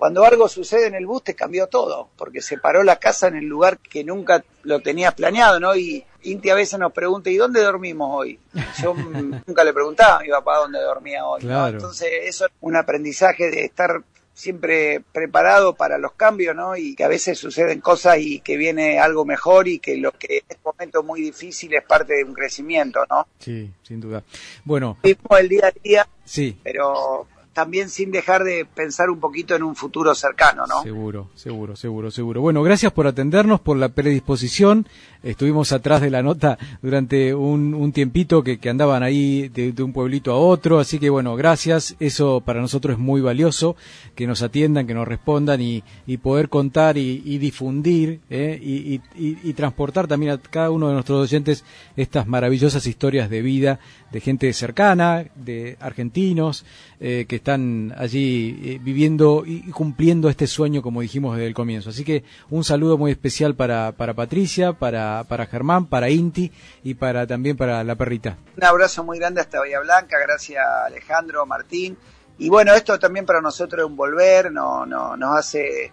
[0.00, 3.36] Cuando algo sucede en el bus, te cambió todo, porque se paró la casa en
[3.36, 5.76] el lugar que nunca lo tenías planeado, ¿no?
[5.76, 8.40] Y Inti a veces nos pregunta, ¿y dónde dormimos hoy?
[8.82, 8.94] Yo
[9.46, 11.48] nunca le preguntaba a mi papá dónde dormía hoy, ¿no?
[11.48, 11.76] Claro.
[11.76, 16.74] Entonces, eso es un aprendizaje de estar siempre preparado para los cambios, ¿no?
[16.78, 20.38] Y que a veces suceden cosas y que viene algo mejor y que lo que
[20.38, 23.28] este momento muy difícil es parte de un crecimiento, ¿no?
[23.38, 24.22] Sí, sin duda.
[24.64, 29.56] Bueno, Vivimos el día a día, sí, pero también sin dejar de pensar un poquito
[29.56, 30.82] en un futuro cercano, ¿no?
[30.82, 32.40] Seguro, seguro, seguro, seguro.
[32.40, 34.86] Bueno, gracias por atendernos, por la predisposición.
[35.22, 39.92] Estuvimos atrás de la nota durante un, un tiempito que, que andaban ahí de, un
[39.92, 41.96] pueblito a otro, así que bueno, gracias.
[42.00, 43.76] Eso para nosotros es muy valioso,
[44.14, 48.58] que nos atiendan, que nos respondan y, y poder contar y, y difundir ¿eh?
[48.62, 51.64] y, y- y- y transportar también a cada uno de nuestros oyentes
[51.96, 56.64] estas maravillosas historias de vida de gente cercana, de argentinos
[56.98, 61.90] eh, que están allí eh, viviendo y cumpliendo este sueño como dijimos desde el comienzo.
[61.90, 66.94] Así que un saludo muy especial para, para Patricia, para, para Germán, para Inti y
[66.94, 68.36] para también para la perrita.
[68.56, 71.96] Un abrazo muy grande hasta Bahía Blanca, gracias Alejandro, Martín.
[72.38, 75.92] Y bueno, esto también para nosotros es un volver, no, no, nos hace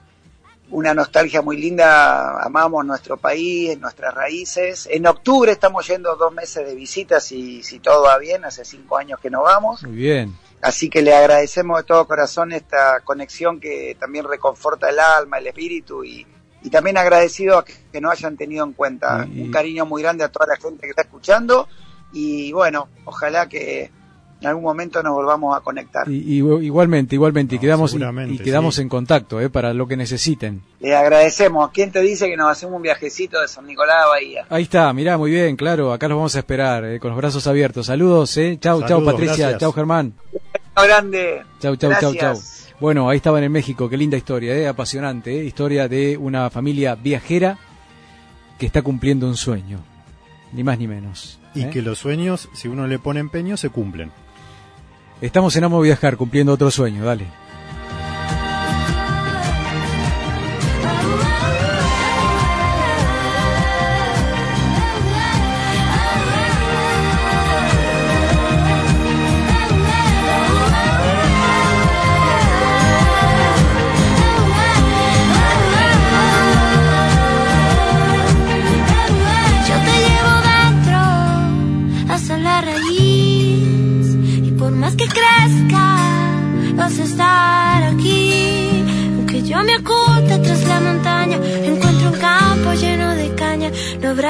[0.69, 4.87] una nostalgia muy linda, amamos nuestro país, nuestras raíces.
[4.91, 8.97] En octubre estamos yendo dos meses de visitas si, si todo va bien, hace cinco
[8.97, 9.83] años que no vamos.
[9.83, 10.35] Muy bien.
[10.61, 15.47] Así que le agradecemos de todo corazón esta conexión que también reconforta el alma, el
[15.47, 16.25] espíritu y,
[16.63, 19.25] y también agradecido a que, que nos hayan tenido en cuenta.
[19.31, 21.67] Y- Un cariño muy grande a toda la gente que está escuchando
[22.11, 23.91] y bueno, ojalá que
[24.39, 26.07] en algún momento nos volvamos a conectar.
[26.09, 28.81] Y, y- igualmente, igualmente, y No, quedamos, y, quedamos sí.
[28.81, 30.61] en contacto eh, para lo que necesiten.
[30.79, 31.71] Le agradecemos.
[31.71, 34.45] ¿Quién te dice que nos hacemos un viajecito de San Nicolás de Bahía?
[34.49, 37.47] Ahí está, mirá, muy bien, claro, acá los vamos a esperar, eh, con los brazos
[37.47, 37.87] abiertos.
[37.87, 38.57] Saludos, eh.
[38.61, 39.59] Chau, chau, Saludos, Patricia, gracias.
[39.59, 40.13] chau, Germán.
[40.33, 41.41] Un grande.
[41.59, 42.33] Chau, chau, chau, chau.
[42.33, 42.73] Gracias.
[42.79, 46.93] Bueno, ahí estaban en México, qué linda historia, eh, apasionante, eh, historia de una familia
[46.93, 47.57] viajera
[48.59, 49.79] que está cumpliendo un sueño,
[50.53, 51.39] ni más ni menos.
[51.55, 51.69] Y eh.
[51.71, 54.11] que los sueños, si uno le pone empeño, se cumplen.
[55.19, 57.25] Estamos en Amo Viajar, cumpliendo otro sueño, dale.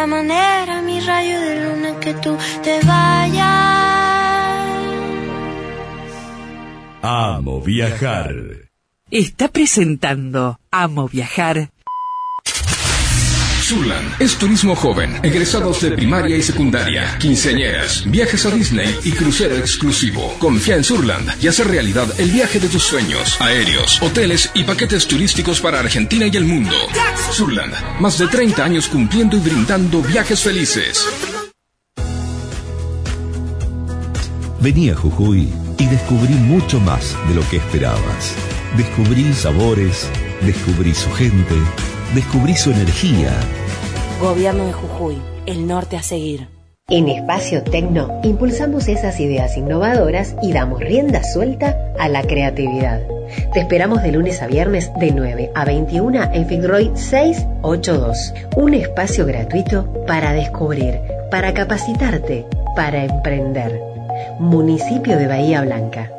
[0.07, 3.47] Manera, mi rayo de luna, que tú te vayas.
[7.01, 8.33] Amo viajar.
[9.09, 11.69] Está presentando Amo Viajar
[13.67, 19.57] Surland es turismo joven, egresados de primaria y secundaria, quinceañeras, viajes a Disney y crucero
[19.57, 20.33] exclusivo.
[20.39, 25.05] Confía en Surland y hace realidad el viaje de tus sueños, aéreos, hoteles y paquetes
[25.05, 26.77] turísticos para Argentina y el mundo.
[27.29, 31.05] Surland, más de 30 años cumpliendo y brindando viajes felices.
[34.61, 38.33] Vení a Jujuy y descubrí mucho más de lo que esperabas.
[38.77, 40.09] Descubrí sabores,
[40.41, 41.55] descubrí su gente,
[42.13, 43.31] descubrí su energía.
[44.21, 46.47] Gobierno de Jujuy, el norte a seguir.
[46.89, 53.01] En Espacio Tecno impulsamos esas ideas innovadoras y damos rienda suelta a la creatividad.
[53.53, 58.33] Te esperamos de lunes a viernes de 9 a 21 en Fitzroy 682.
[58.55, 63.81] Un espacio gratuito para descubrir, para capacitarte, para emprender.
[64.39, 66.13] Municipio de Bahía Blanca.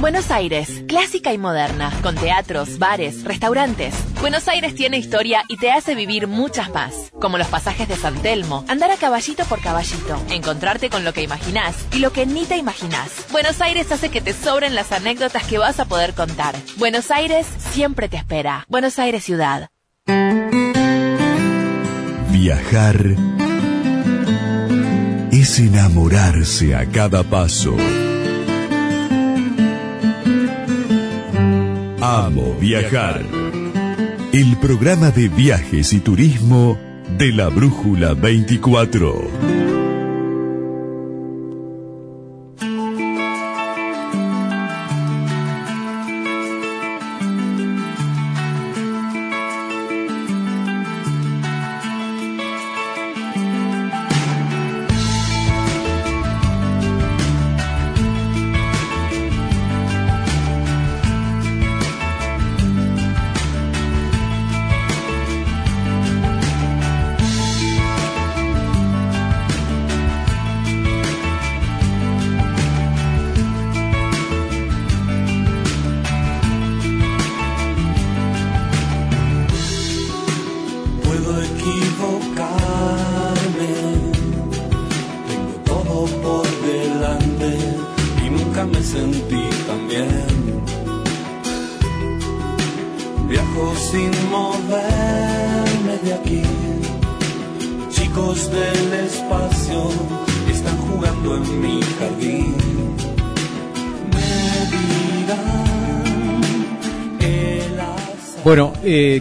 [0.00, 3.94] Buenos Aires, clásica y moderna, con teatros, bares, restaurantes.
[4.22, 8.14] Buenos Aires tiene historia y te hace vivir muchas más, como los pasajes de San
[8.22, 12.44] Telmo, andar a caballito por caballito, encontrarte con lo que imaginás y lo que ni
[12.44, 13.26] te imaginás.
[13.32, 16.54] Buenos Aires hace que te sobren las anécdotas que vas a poder contar.
[16.76, 18.64] Buenos Aires siempre te espera.
[18.68, 19.70] Buenos Aires ciudad.
[22.30, 23.16] Viajar
[25.32, 27.76] es enamorarse a cada paso.
[32.00, 33.41] Amo viajar.
[34.32, 36.78] El programa de viajes y turismo
[37.18, 39.71] de la Brújula 24.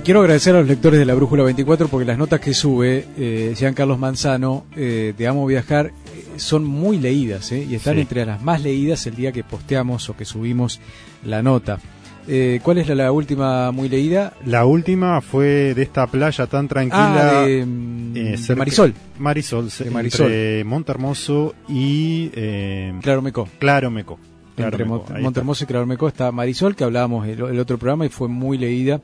[0.02, 3.06] Eh, quiero agradecer a los lectores de la Brújula 24 porque las notas que sube
[3.18, 7.96] eh, Jean Carlos Manzano eh, de Amo Viajar eh, son muy leídas eh, y están
[7.96, 8.02] Sí.
[8.02, 10.80] entre las más leídas el día que posteamos o que subimos
[11.26, 11.80] la nota.
[12.28, 14.34] Eh, ¿Cuál es la, la última muy leída?
[14.46, 17.40] La última fue de esta playa tan tranquila.
[17.42, 18.94] Ah, de, mm, de Marisol.
[19.18, 20.66] Marisol, De entre Marisol.
[20.66, 22.30] Montermoso y.
[22.36, 23.50] Eh, Claro Meco.
[23.58, 24.20] Claro Meco.
[24.56, 28.28] Entre Mont- Montermoso y Clarormeco está Marisol, que hablábamos el, el otro programa y fue
[28.28, 29.02] muy leída.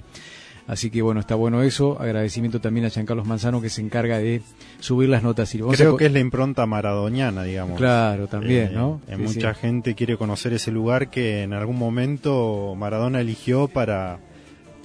[0.68, 1.98] Así que bueno, está bueno eso.
[2.00, 4.42] Agradecimiento también a Giancarlos Manzano que se encarga de
[4.80, 5.56] subir las notas.
[5.56, 7.78] Y a Creo que es la impronta maradoniana, digamos.
[7.78, 9.00] Claro, también, Eh, ¿no?
[9.08, 9.60] eh, Sí, mucha sí.
[9.62, 14.20] gente quiere conocer ese lugar que en algún momento Maradona eligió para,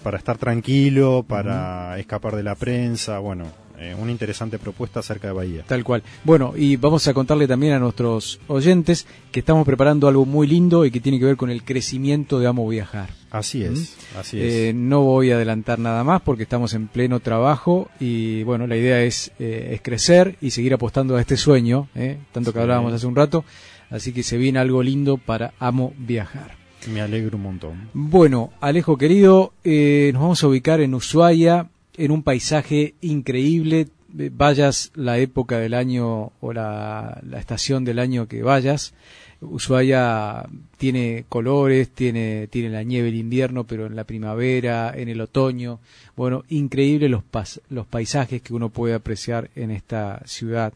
[0.04, 3.18] para estar tranquilo, para escapar de la prensa.
[3.18, 3.46] Bueno,
[3.82, 5.64] eh, una interesante propuesta acerca de Bahía.
[5.66, 6.02] Tal cual.
[6.24, 10.84] Bueno, y vamos a contarle también a nuestros oyentes que estamos preparando algo muy lindo
[10.84, 13.10] y que tiene que ver con el crecimiento de Amo Viajar.
[13.30, 14.52] Así es, así es.
[14.52, 18.76] Eh, no voy a adelantar nada más porque estamos en pleno trabajo y bueno, la
[18.76, 21.88] idea es, eh, es crecer y seguir apostando a este sueño,
[22.32, 23.44] tanto que hablábamos hace un rato,
[23.90, 26.62] así que se viene algo lindo para Amo Viajar.
[26.90, 27.90] Me alegro un montón.
[27.92, 33.88] Bueno, Alejo querido, eh, nos vamos a ubicar en Ushuaia, en un paisaje increíble.
[34.18, 38.94] Eh, Vayas la época del año o la, estación del año que vayas.
[39.40, 45.20] Ushuaia tiene colores, tiene, tiene la nieve el invierno, pero en la primavera, en el
[45.20, 45.80] otoño.
[46.16, 47.24] Bueno, increíble los,
[47.68, 50.72] los paisajes que uno puede apreciar en esta ciudad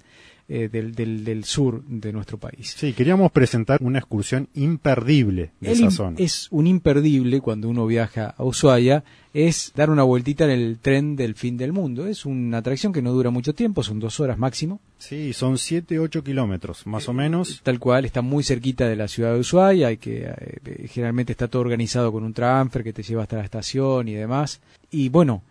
[0.48, 2.74] eh, del, del, del sur de nuestro país.
[2.76, 6.16] Sí, queríamos presentar una excursión imperdible de El esa zona.
[6.20, 9.02] Es un imperdible cuando uno viaja a Ushuaia,
[9.34, 12.06] es dar una vueltita en el tren del fin del mundo.
[12.06, 14.80] Es una atracción que no dura mucho tiempo, son dos horas máximo.
[14.98, 17.60] Sí, son 7, 8 kilómetros, más o menos.
[17.64, 21.48] Tal cual, está muy cerquita de la ciudad de Ushuaia, hay que, eh, generalmente está
[21.48, 24.60] todo organizado con un transfer que te lleva hasta la estación y demás.
[24.92, 25.42] Y bueno,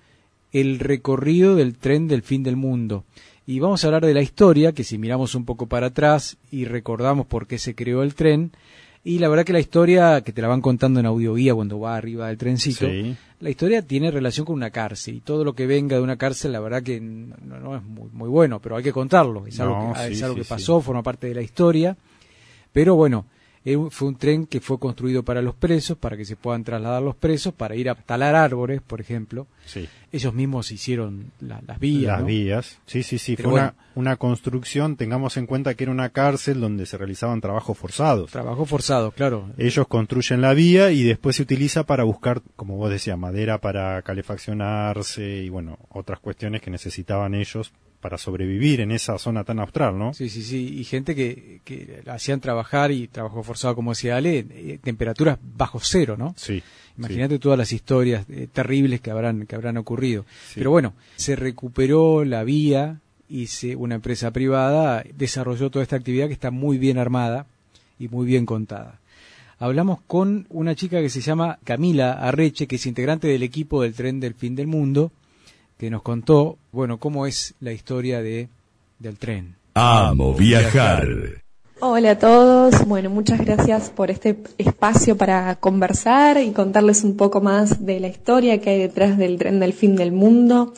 [0.53, 3.03] el recorrido del tren del fin del mundo.
[3.47, 6.65] Y vamos a hablar de la historia, que si miramos un poco para atrás y
[6.65, 8.51] recordamos por qué se creó el tren,
[9.07, 11.95] Y la verdad que la historia, que te la van contando en audioguía cuando va
[11.95, 13.15] arriba del trencito, Sí.
[13.39, 15.17] la historia tiene relación con una cárcel.
[15.17, 18.09] Y todo lo que venga de una cárcel, la verdad que no, no es muy,
[18.11, 19.45] muy bueno, pero hay que contarlo.
[19.45, 21.95] Es algo, que, es sí, algo sí, que pasó, forma parte de la historia.
[22.73, 23.27] Pero bueno,
[23.89, 27.15] fue un tren que fue construido para los presos, para que se puedan trasladar los
[27.15, 29.47] presos, para ir a talar árboles, por ejemplo.
[29.65, 29.89] Sí.
[30.11, 32.11] Ellos mismos hicieron la- las vías.
[32.13, 32.27] Las ¿no?
[32.27, 32.77] vías.
[32.85, 33.35] Sí, sí, sí.
[33.35, 33.73] Pero Fue bueno.
[33.95, 38.29] una, una construcción, tengamos en cuenta que era una cárcel donde se realizaban trabajos forzados.
[38.31, 39.49] Trabajo forzado, claro.
[39.57, 43.99] Ellos construyen la vía y después se utiliza para buscar, como vos decías, madera para
[44.03, 47.73] calefaccionarse y bueno, otras cuestiones que necesitaban ellos
[48.05, 50.13] para sobrevivir en esa zona tan austral, ¿no?
[50.13, 50.77] Sí, sí, sí.
[50.77, 55.79] Y gente que, que hacían trabajar y trabajo forzado, como decía Ale, eh, temperaturas bajo
[55.81, 56.35] cero, ¿no?
[56.37, 56.61] Sí.
[56.99, 60.23] Imagínate todas las historias eh, terribles que habrán, que habrán ocurrido.
[60.53, 66.27] Pero bueno, se recuperó la vía y se, una empresa privada desarrolló toda esta actividad
[66.27, 67.47] que está muy bien armada
[67.97, 68.99] y muy bien contada.
[69.57, 73.95] Hablamos con una chica que se llama Camila Arreche, que es integrante del equipo del
[73.95, 75.11] Tren del Fin del Mundo,
[75.77, 78.49] que nos contó, bueno, cómo es la historia de,
[78.99, 79.55] del tren.
[79.73, 81.07] Amo viajar.
[81.81, 87.41] Hola a todos, bueno, muchas gracias por este espacio para conversar y contarles un poco
[87.41, 90.73] más de la historia que hay detrás del tren del fin del mundo.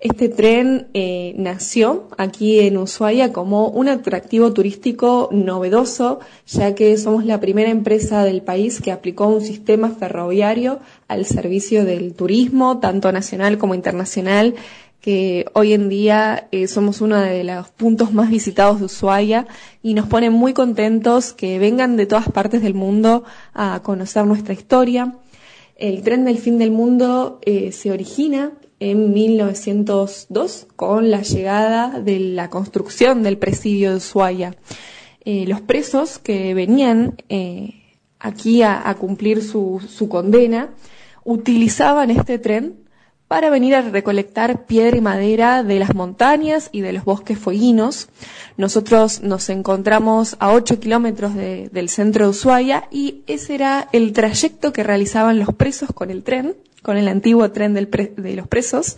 [0.00, 7.24] Este tren eh, nació aquí en Ushuaia como un atractivo turístico novedoso, ya que somos
[7.24, 10.78] la primera empresa del país que aplicó un sistema ferroviario
[11.08, 14.54] al servicio del turismo, tanto nacional como internacional,
[15.00, 19.48] que hoy en día eh, somos uno de los puntos más visitados de Ushuaia
[19.82, 24.54] y nos pone muy contentos que vengan de todas partes del mundo a conocer nuestra
[24.54, 25.16] historia.
[25.74, 32.20] El tren del fin del mundo eh, se origina en 1902 con la llegada de
[32.20, 34.54] la construcción del presidio de Ushuaia.
[35.24, 37.74] Eh, los presos que venían eh,
[38.18, 40.70] aquí a, cumplir su, condena
[41.24, 42.76] utilizaban este tren
[43.26, 48.08] para venir a recolectar piedra y madera de las montañas y de los bosques fueguinos.
[48.56, 54.14] Nosotros nos encontramos a 8 kilómetros de- del centro de Ushuaia y ese era el
[54.14, 58.34] trayecto que realizaban los presos con el tren, con el antiguo tren del pre- de
[58.34, 58.96] los presos,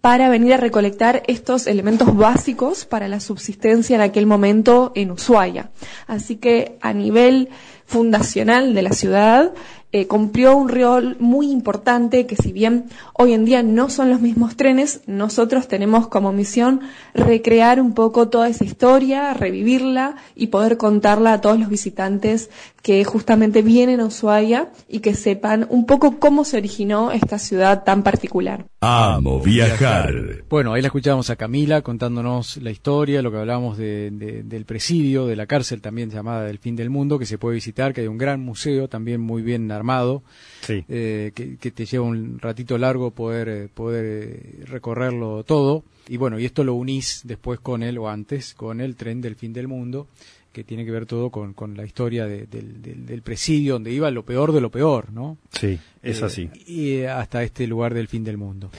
[0.00, 5.70] para venir a recolectar estos elementos básicos para la subsistencia en aquel momento en Ushuaia.
[6.06, 7.48] Así que a nivel
[7.86, 9.52] fundacional de la ciudad,
[9.92, 14.20] eh, cumplió un rol muy importante que si bien hoy en día no son los
[14.20, 16.80] mismos trenes, nosotros tenemos como misión
[17.14, 22.50] recrear un poco toda esa historia, revivirla y poder contarla a todos los visitantes
[22.84, 27.82] que justamente vienen a Ushuaia y que sepan un poco cómo se originó esta ciudad
[27.82, 28.66] tan particular.
[28.82, 30.44] Amo viajar.
[30.50, 34.66] Bueno, ahí la escuchábamos a Camila contándonos la historia, lo que hablábamos de- de- del
[34.66, 38.02] presidio, de la cárcel también llamada del fin del mundo, que se puede visitar, que
[38.02, 40.22] hay un gran museo también muy bien armado,
[40.60, 40.84] Sí.
[40.86, 45.84] eh, que, que te lleva un ratito largo poder, eh, poder eh, recorrerlo todo.
[46.06, 49.36] Y bueno, y esto lo unís después con él, o antes, con el tren del
[49.36, 50.06] fin del mundo,
[50.54, 53.90] que tiene que ver todo con, con la historia de- del, del- del presidio, donde
[53.92, 55.36] iba lo peor de lo peor, ¿no?
[55.50, 56.50] Sí, es Eh, así.
[56.66, 58.70] Y eh, hasta este lugar del fin del mundo.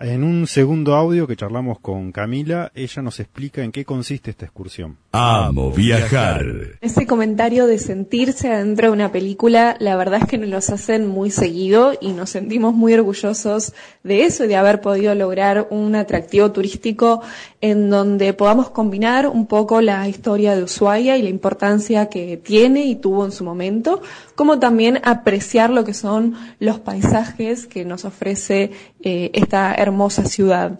[0.00, 4.46] En un segundo audio que charlamos con Camila, ella nos explica en qué consiste esta
[4.46, 4.96] excursión.
[5.12, 6.44] Amo viajar.
[6.80, 11.08] Ese comentario de sentirse adentro de una película, la verdad es que nos los hacen
[11.08, 13.72] muy seguido y nos sentimos muy orgullosos
[14.04, 17.22] de eso y de haber podido lograr un atractivo turístico
[17.60, 22.84] en donde podamos combinar un poco la historia de Ushuaia y la importancia que tiene
[22.84, 24.02] y tuvo en su momento,
[24.36, 28.70] como también apreciar lo que son los paisajes que nos ofrece
[29.02, 30.78] eh, esta hermosa ciudad.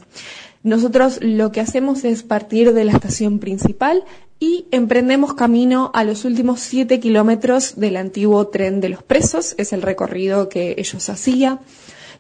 [0.63, 4.05] Nosotros lo que hacemos es partir de la estación principal
[4.39, 9.73] y emprendemos camino a los últimos siete kilómetros del antiguo tren de los presos, es
[9.73, 11.61] el recorrido que ellos hacían.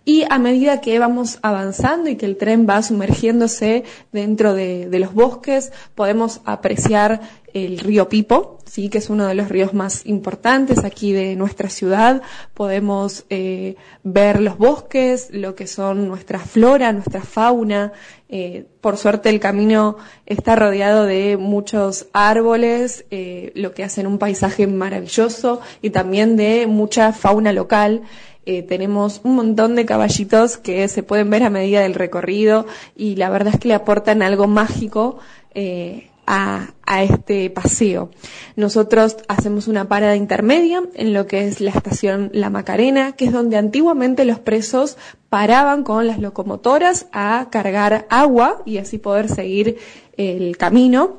[0.04, 5.12] Y a medida que vamos avanzando y que el tren va sumergiéndose dentro de, los
[5.12, 7.20] bosques, podemos apreciar
[7.52, 11.68] el río Pipo, sí, que es uno de los ríos más importantes aquí de nuestra
[11.68, 12.22] ciudad.
[12.54, 17.92] Podemos eh, ver los bosques, lo que son nuestra flora, nuestra fauna.
[18.28, 24.18] Eh, por suerte el camino está rodeado de muchos árboles, eh, lo que hacen un
[24.18, 28.02] paisaje maravilloso y también de mucha fauna local.
[28.46, 32.66] Eh, tenemos un montón de caballitos que se pueden ver a medida del recorrido
[32.96, 35.18] y la verdad es que le aportan algo mágico
[35.54, 38.10] eh, a, a este paseo.
[38.56, 43.32] Nosotros hacemos una parada intermedia en lo que es la estación La Macarena, que es
[43.32, 44.96] donde antiguamente los presos
[45.28, 49.76] paraban con las locomotoras a cargar agua y así poder seguir
[50.16, 51.18] el camino.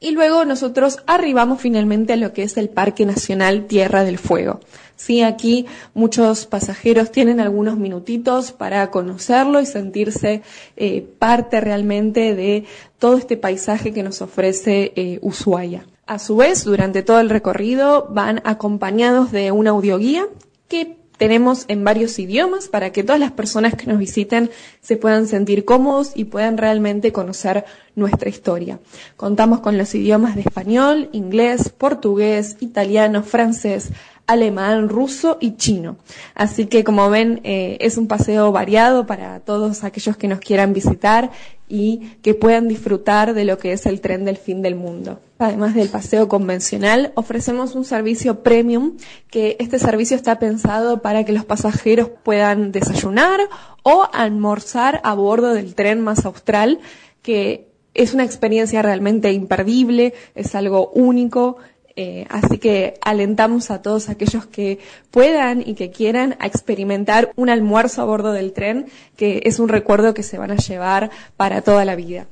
[0.00, 4.58] y luego nosotros arribamos finalmente a lo que es el Parque Nacional Tierra del Fuego.
[5.02, 10.42] Sí, aquí muchos pasajeros tienen algunos minutitos para conocerlo y sentirse
[10.76, 12.66] eh, parte realmente de
[13.00, 15.88] todo este paisaje que nos ofrece eh, Ushuaia.
[16.06, 20.28] A su vez, durante todo el recorrido van acompañados de una audioguía
[20.68, 24.50] que tenemos en varios idiomas para que todas las personas que nos visiten
[24.80, 28.78] se puedan sentir cómodos y puedan realmente conocer nuestra historia.
[29.16, 33.90] Contamos con los idiomas de español, inglés, portugués, italiano, francés,
[34.32, 35.96] alemán, ruso y chino.
[36.34, 40.72] Así que como ven eh, es un paseo variado para todos aquellos que nos quieran
[40.72, 41.30] visitar
[41.68, 45.20] y que puedan disfrutar de lo que es el tren del fin del mundo.
[45.38, 48.98] Además del paseo convencional, ofrecemos un servicio premium,
[49.30, 53.40] que este servicio está pensado para que los pasajeros puedan desayunar
[53.82, 56.78] o almorzar a bordo del tren más austral,
[57.22, 61.56] que es una experiencia realmente imperdible, es algo único,
[61.96, 64.78] eh, así que alentamos a todos aquellos que
[65.10, 68.86] puedan y que quieran a experimentar un almuerzo a bordo del tren,
[69.16, 72.26] que es un recuerdo que se van a llevar para toda la vida.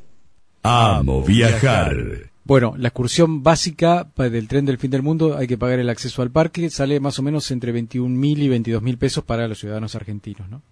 [0.62, 2.30] Amo viajar.
[2.44, 6.22] Bueno, la excursión básica del tren del fin del mundo hay que pagar el acceso
[6.22, 10.48] al parque, sale más o menos entre 21.000 y 22.000 pesos para los ciudadanos argentinos,
[10.48, 10.62] ¿no?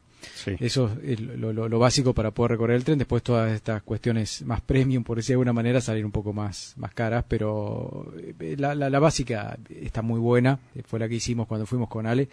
[0.61, 2.99] Eso es lo, básico para poder recorrer el tren.
[2.99, 6.74] Después todas estas cuestiones más premium, por decir de alguna manera, salir un poco más,
[6.76, 10.59] más caras, pero eh, la, la básica está muy buena.
[10.87, 12.29] Fue la que hicimos cuando fuimos con Ale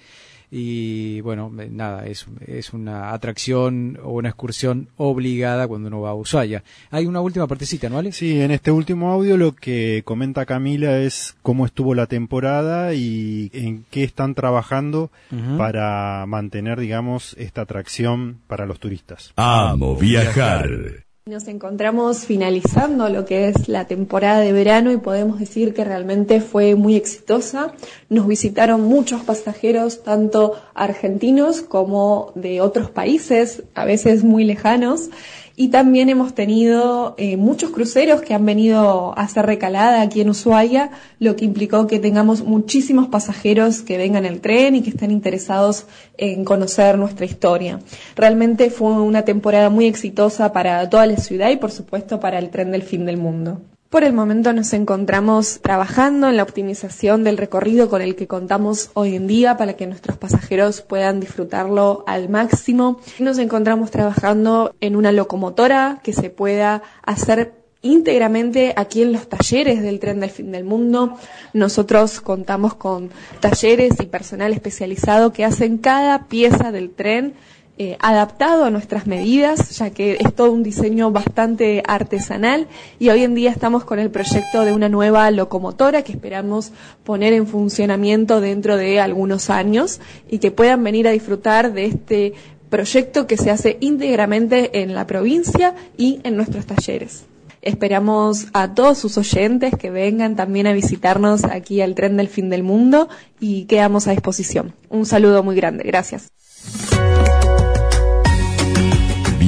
[0.51, 6.15] y bueno, nada, es, es una atracción o una excursión obligada cuando uno va a
[6.15, 6.63] Ushuaia.
[6.91, 8.11] Hay una última partecita, ¿no, Ale?
[8.11, 13.49] Sí, en este último audio lo que comenta Camila es cómo estuvo la temporada y
[13.53, 15.11] en qué están trabajando
[15.57, 19.33] para mantener, digamos, esta atracción para los turistas.
[19.35, 21.04] Amo viajar.
[21.27, 26.39] Nos encontramos finalizando lo que es la temporada de verano y podemos decir que realmente
[26.39, 27.73] fue muy exitosa.
[28.09, 35.09] Nos visitaron muchos pasajeros, tanto argentinos como de otros países, a veces muy lejanos.
[35.57, 40.29] Y también hemos tenido eh, muchos cruceros que han venido a hacer recalada aquí en
[40.29, 45.11] Ushuaia, lo que implicó que tengamos muchísimos pasajeros que vengan al tren y que estén
[45.11, 45.85] interesados
[46.17, 47.79] en conocer nuestra historia.
[48.17, 52.49] Realmente fue una temporada muy exitosa para toda la ciudad y por supuesto para el
[52.49, 53.61] tren del fin del mundo.
[53.95, 58.89] Por el momento nos encontramos trabajando en la optimización del recorrido con el que contamos
[58.93, 62.99] hoy en día para que nuestros pasajeros puedan disfrutarlo al máximo.
[63.19, 69.81] Nos encontramos trabajando en una locomotora que se pueda hacer íntegramente aquí en los talleres
[69.81, 71.17] del tren del fin del mundo.
[71.53, 77.35] Nosotros contamos con talleres y personal especializado que hacen cada pieza del tren
[77.77, 82.67] eh, adaptado a nuestras medidas, ya que es todo un diseño bastante artesanal
[82.99, 86.71] y hoy en día estamos con el proyecto de una nueva locomotora que esperamos
[87.03, 89.99] poner en funcionamiento dentro de algunos años
[90.29, 92.33] y que puedan venir a disfrutar de este
[92.69, 97.25] proyecto que se hace íntegramente en la provincia y en nuestros talleres.
[97.61, 102.49] Esperamos a todos sus oyentes que vengan también a visitarnos aquí al tren del fin
[102.49, 103.09] del mundo
[103.41, 104.73] y quedamos a disposición.
[104.87, 105.83] Un saludo muy grande.
[105.83, 106.29] Gracias.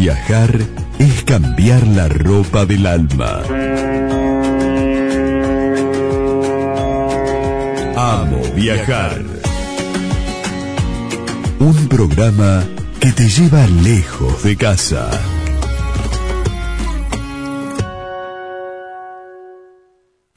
[0.08, 0.58] Viajar
[1.00, 3.42] es cambiar la ropa del alma.
[7.94, 9.22] Amo viajar.
[11.60, 12.64] Un programa
[13.02, 15.10] que te lleva lejos de casa.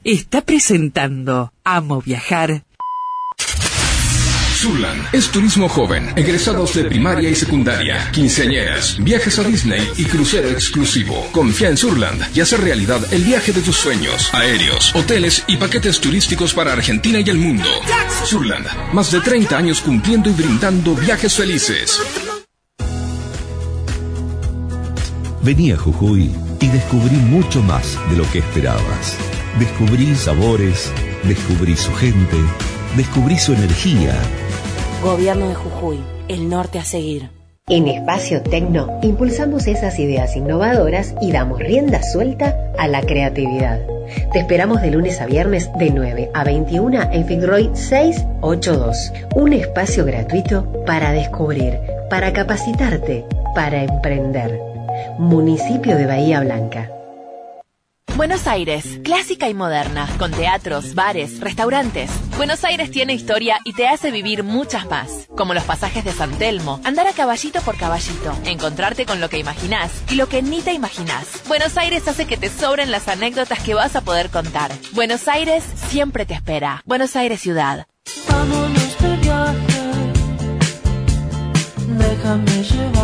[0.03, 2.65] Está presentando Amo viajar
[4.61, 10.49] Surland es turismo joven, egresados de primaria y secundaria, quinceañeras, viajes a Disney y crucero
[10.49, 11.27] exclusivo.
[11.31, 14.29] Confía en Surland y hace realidad el viaje de tus sueños.
[14.31, 17.67] Aéreos, hoteles y paquetes turísticos para Argentina y el mundo.
[18.23, 21.99] Surland, más de 30 años cumpliendo y brindando viajes felices.
[25.41, 29.17] Vení a Jujuy y descubrí mucho más de lo que esperabas.
[29.57, 30.91] Descubrí sabores,
[31.23, 32.37] descubrí su gente,
[32.95, 34.21] descubrí su energía
[35.03, 37.31] Gobierno de Jujuy, el norte a seguir.
[37.67, 43.79] En Espacio Tecno impulsamos esas ideas innovadoras y damos rienda suelta a la creatividad.
[44.31, 49.11] Te esperamos de lunes a viernes de 9 a 21 en Fitzroy 682.
[49.33, 53.25] Un espacio gratuito para descubrir, para capacitarte,
[53.55, 54.59] para emprender.
[55.17, 57.00] Municipio de Bahía Blanca.
[58.15, 62.09] Buenos Aires, clásica y moderna, con teatros, bares, restaurantes
[62.41, 66.31] Buenos Aires tiene historia y te hace vivir muchas más, como los pasajes de San
[66.39, 70.61] Telmo, andar a caballito por caballito, encontrarte con lo que imaginás y lo que ni
[70.61, 71.43] te imaginás.
[71.47, 74.71] Buenos Aires hace que te sobren las anécdotas que vas a poder contar.
[74.93, 76.81] Buenos Aires siempre te espera.
[76.85, 77.85] Buenos Aires ciudad.
[78.27, 79.81] Vámonos de viaje,
[81.99, 83.00] déjame llevarte.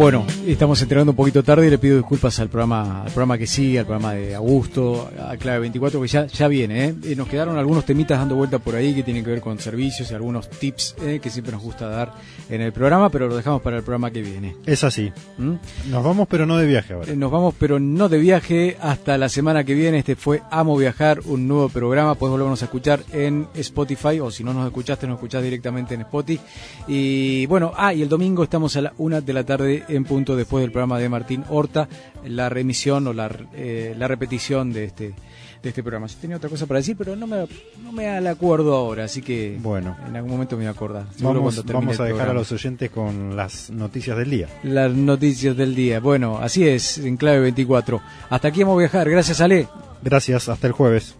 [0.00, 3.46] Bueno, estamos entregando un poquito tarde y le pido disculpas al programa, al programa que
[3.46, 6.94] sigue, al programa de Augusto, a Clave 24, que ya, ya viene, ¿eh?
[7.10, 10.10] Y Nos quedaron algunos temitas dando vuelta por ahí que tienen que ver con servicios
[10.10, 11.20] y algunos tips ¿eh?
[11.22, 12.14] que siempre nos gusta dar
[12.48, 14.56] en el programa, pero lo dejamos para el programa que viene.
[14.64, 15.12] Es así.
[15.36, 15.56] ¿Mm?
[15.90, 17.12] Nos vamos, pero no de viaje ahora.
[17.12, 19.98] Eh, Nos vamos, pero no de viaje, hasta la semana que viene.
[19.98, 22.14] Este fue Amo Viajar, un nuevo programa.
[22.14, 26.00] Puedes volvernos a escuchar en Spotify, o si no nos escuchaste, nos escuchás directamente en
[26.00, 26.40] Spotify.
[26.88, 30.36] Y bueno, ah, y el domingo estamos a la una de la tarde en punto
[30.36, 31.88] después del programa de Martín Horta,
[32.24, 35.14] la remisión o la, eh, la repetición de este
[35.62, 36.06] de este programa.
[36.06, 37.46] Yo tenía otra cosa para decir, pero no me,
[37.84, 39.94] no me la acuerdo ahora, así que Bueno.
[40.08, 41.04] en algún momento me voy a acordar.
[41.20, 44.48] Vamos, vamos a dejar a los oyentes con las noticias del día.
[44.62, 46.00] las noticias del día.
[46.00, 48.00] Bueno, así es, en clave 24.
[48.30, 49.10] Hasta aquí vamos a viajar.
[49.10, 49.68] Gracias, Ale.
[50.02, 51.14] Gracias, hasta el jueves.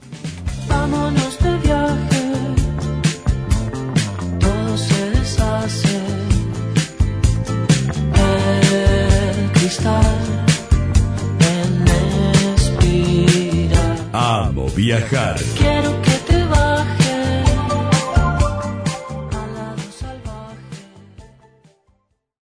[0.68, 1.29] Vámonos
[9.80, 10.04] Cristal
[11.40, 11.80] en.
[14.12, 15.36] Amo viajar.
[15.56, 15.99] Quiero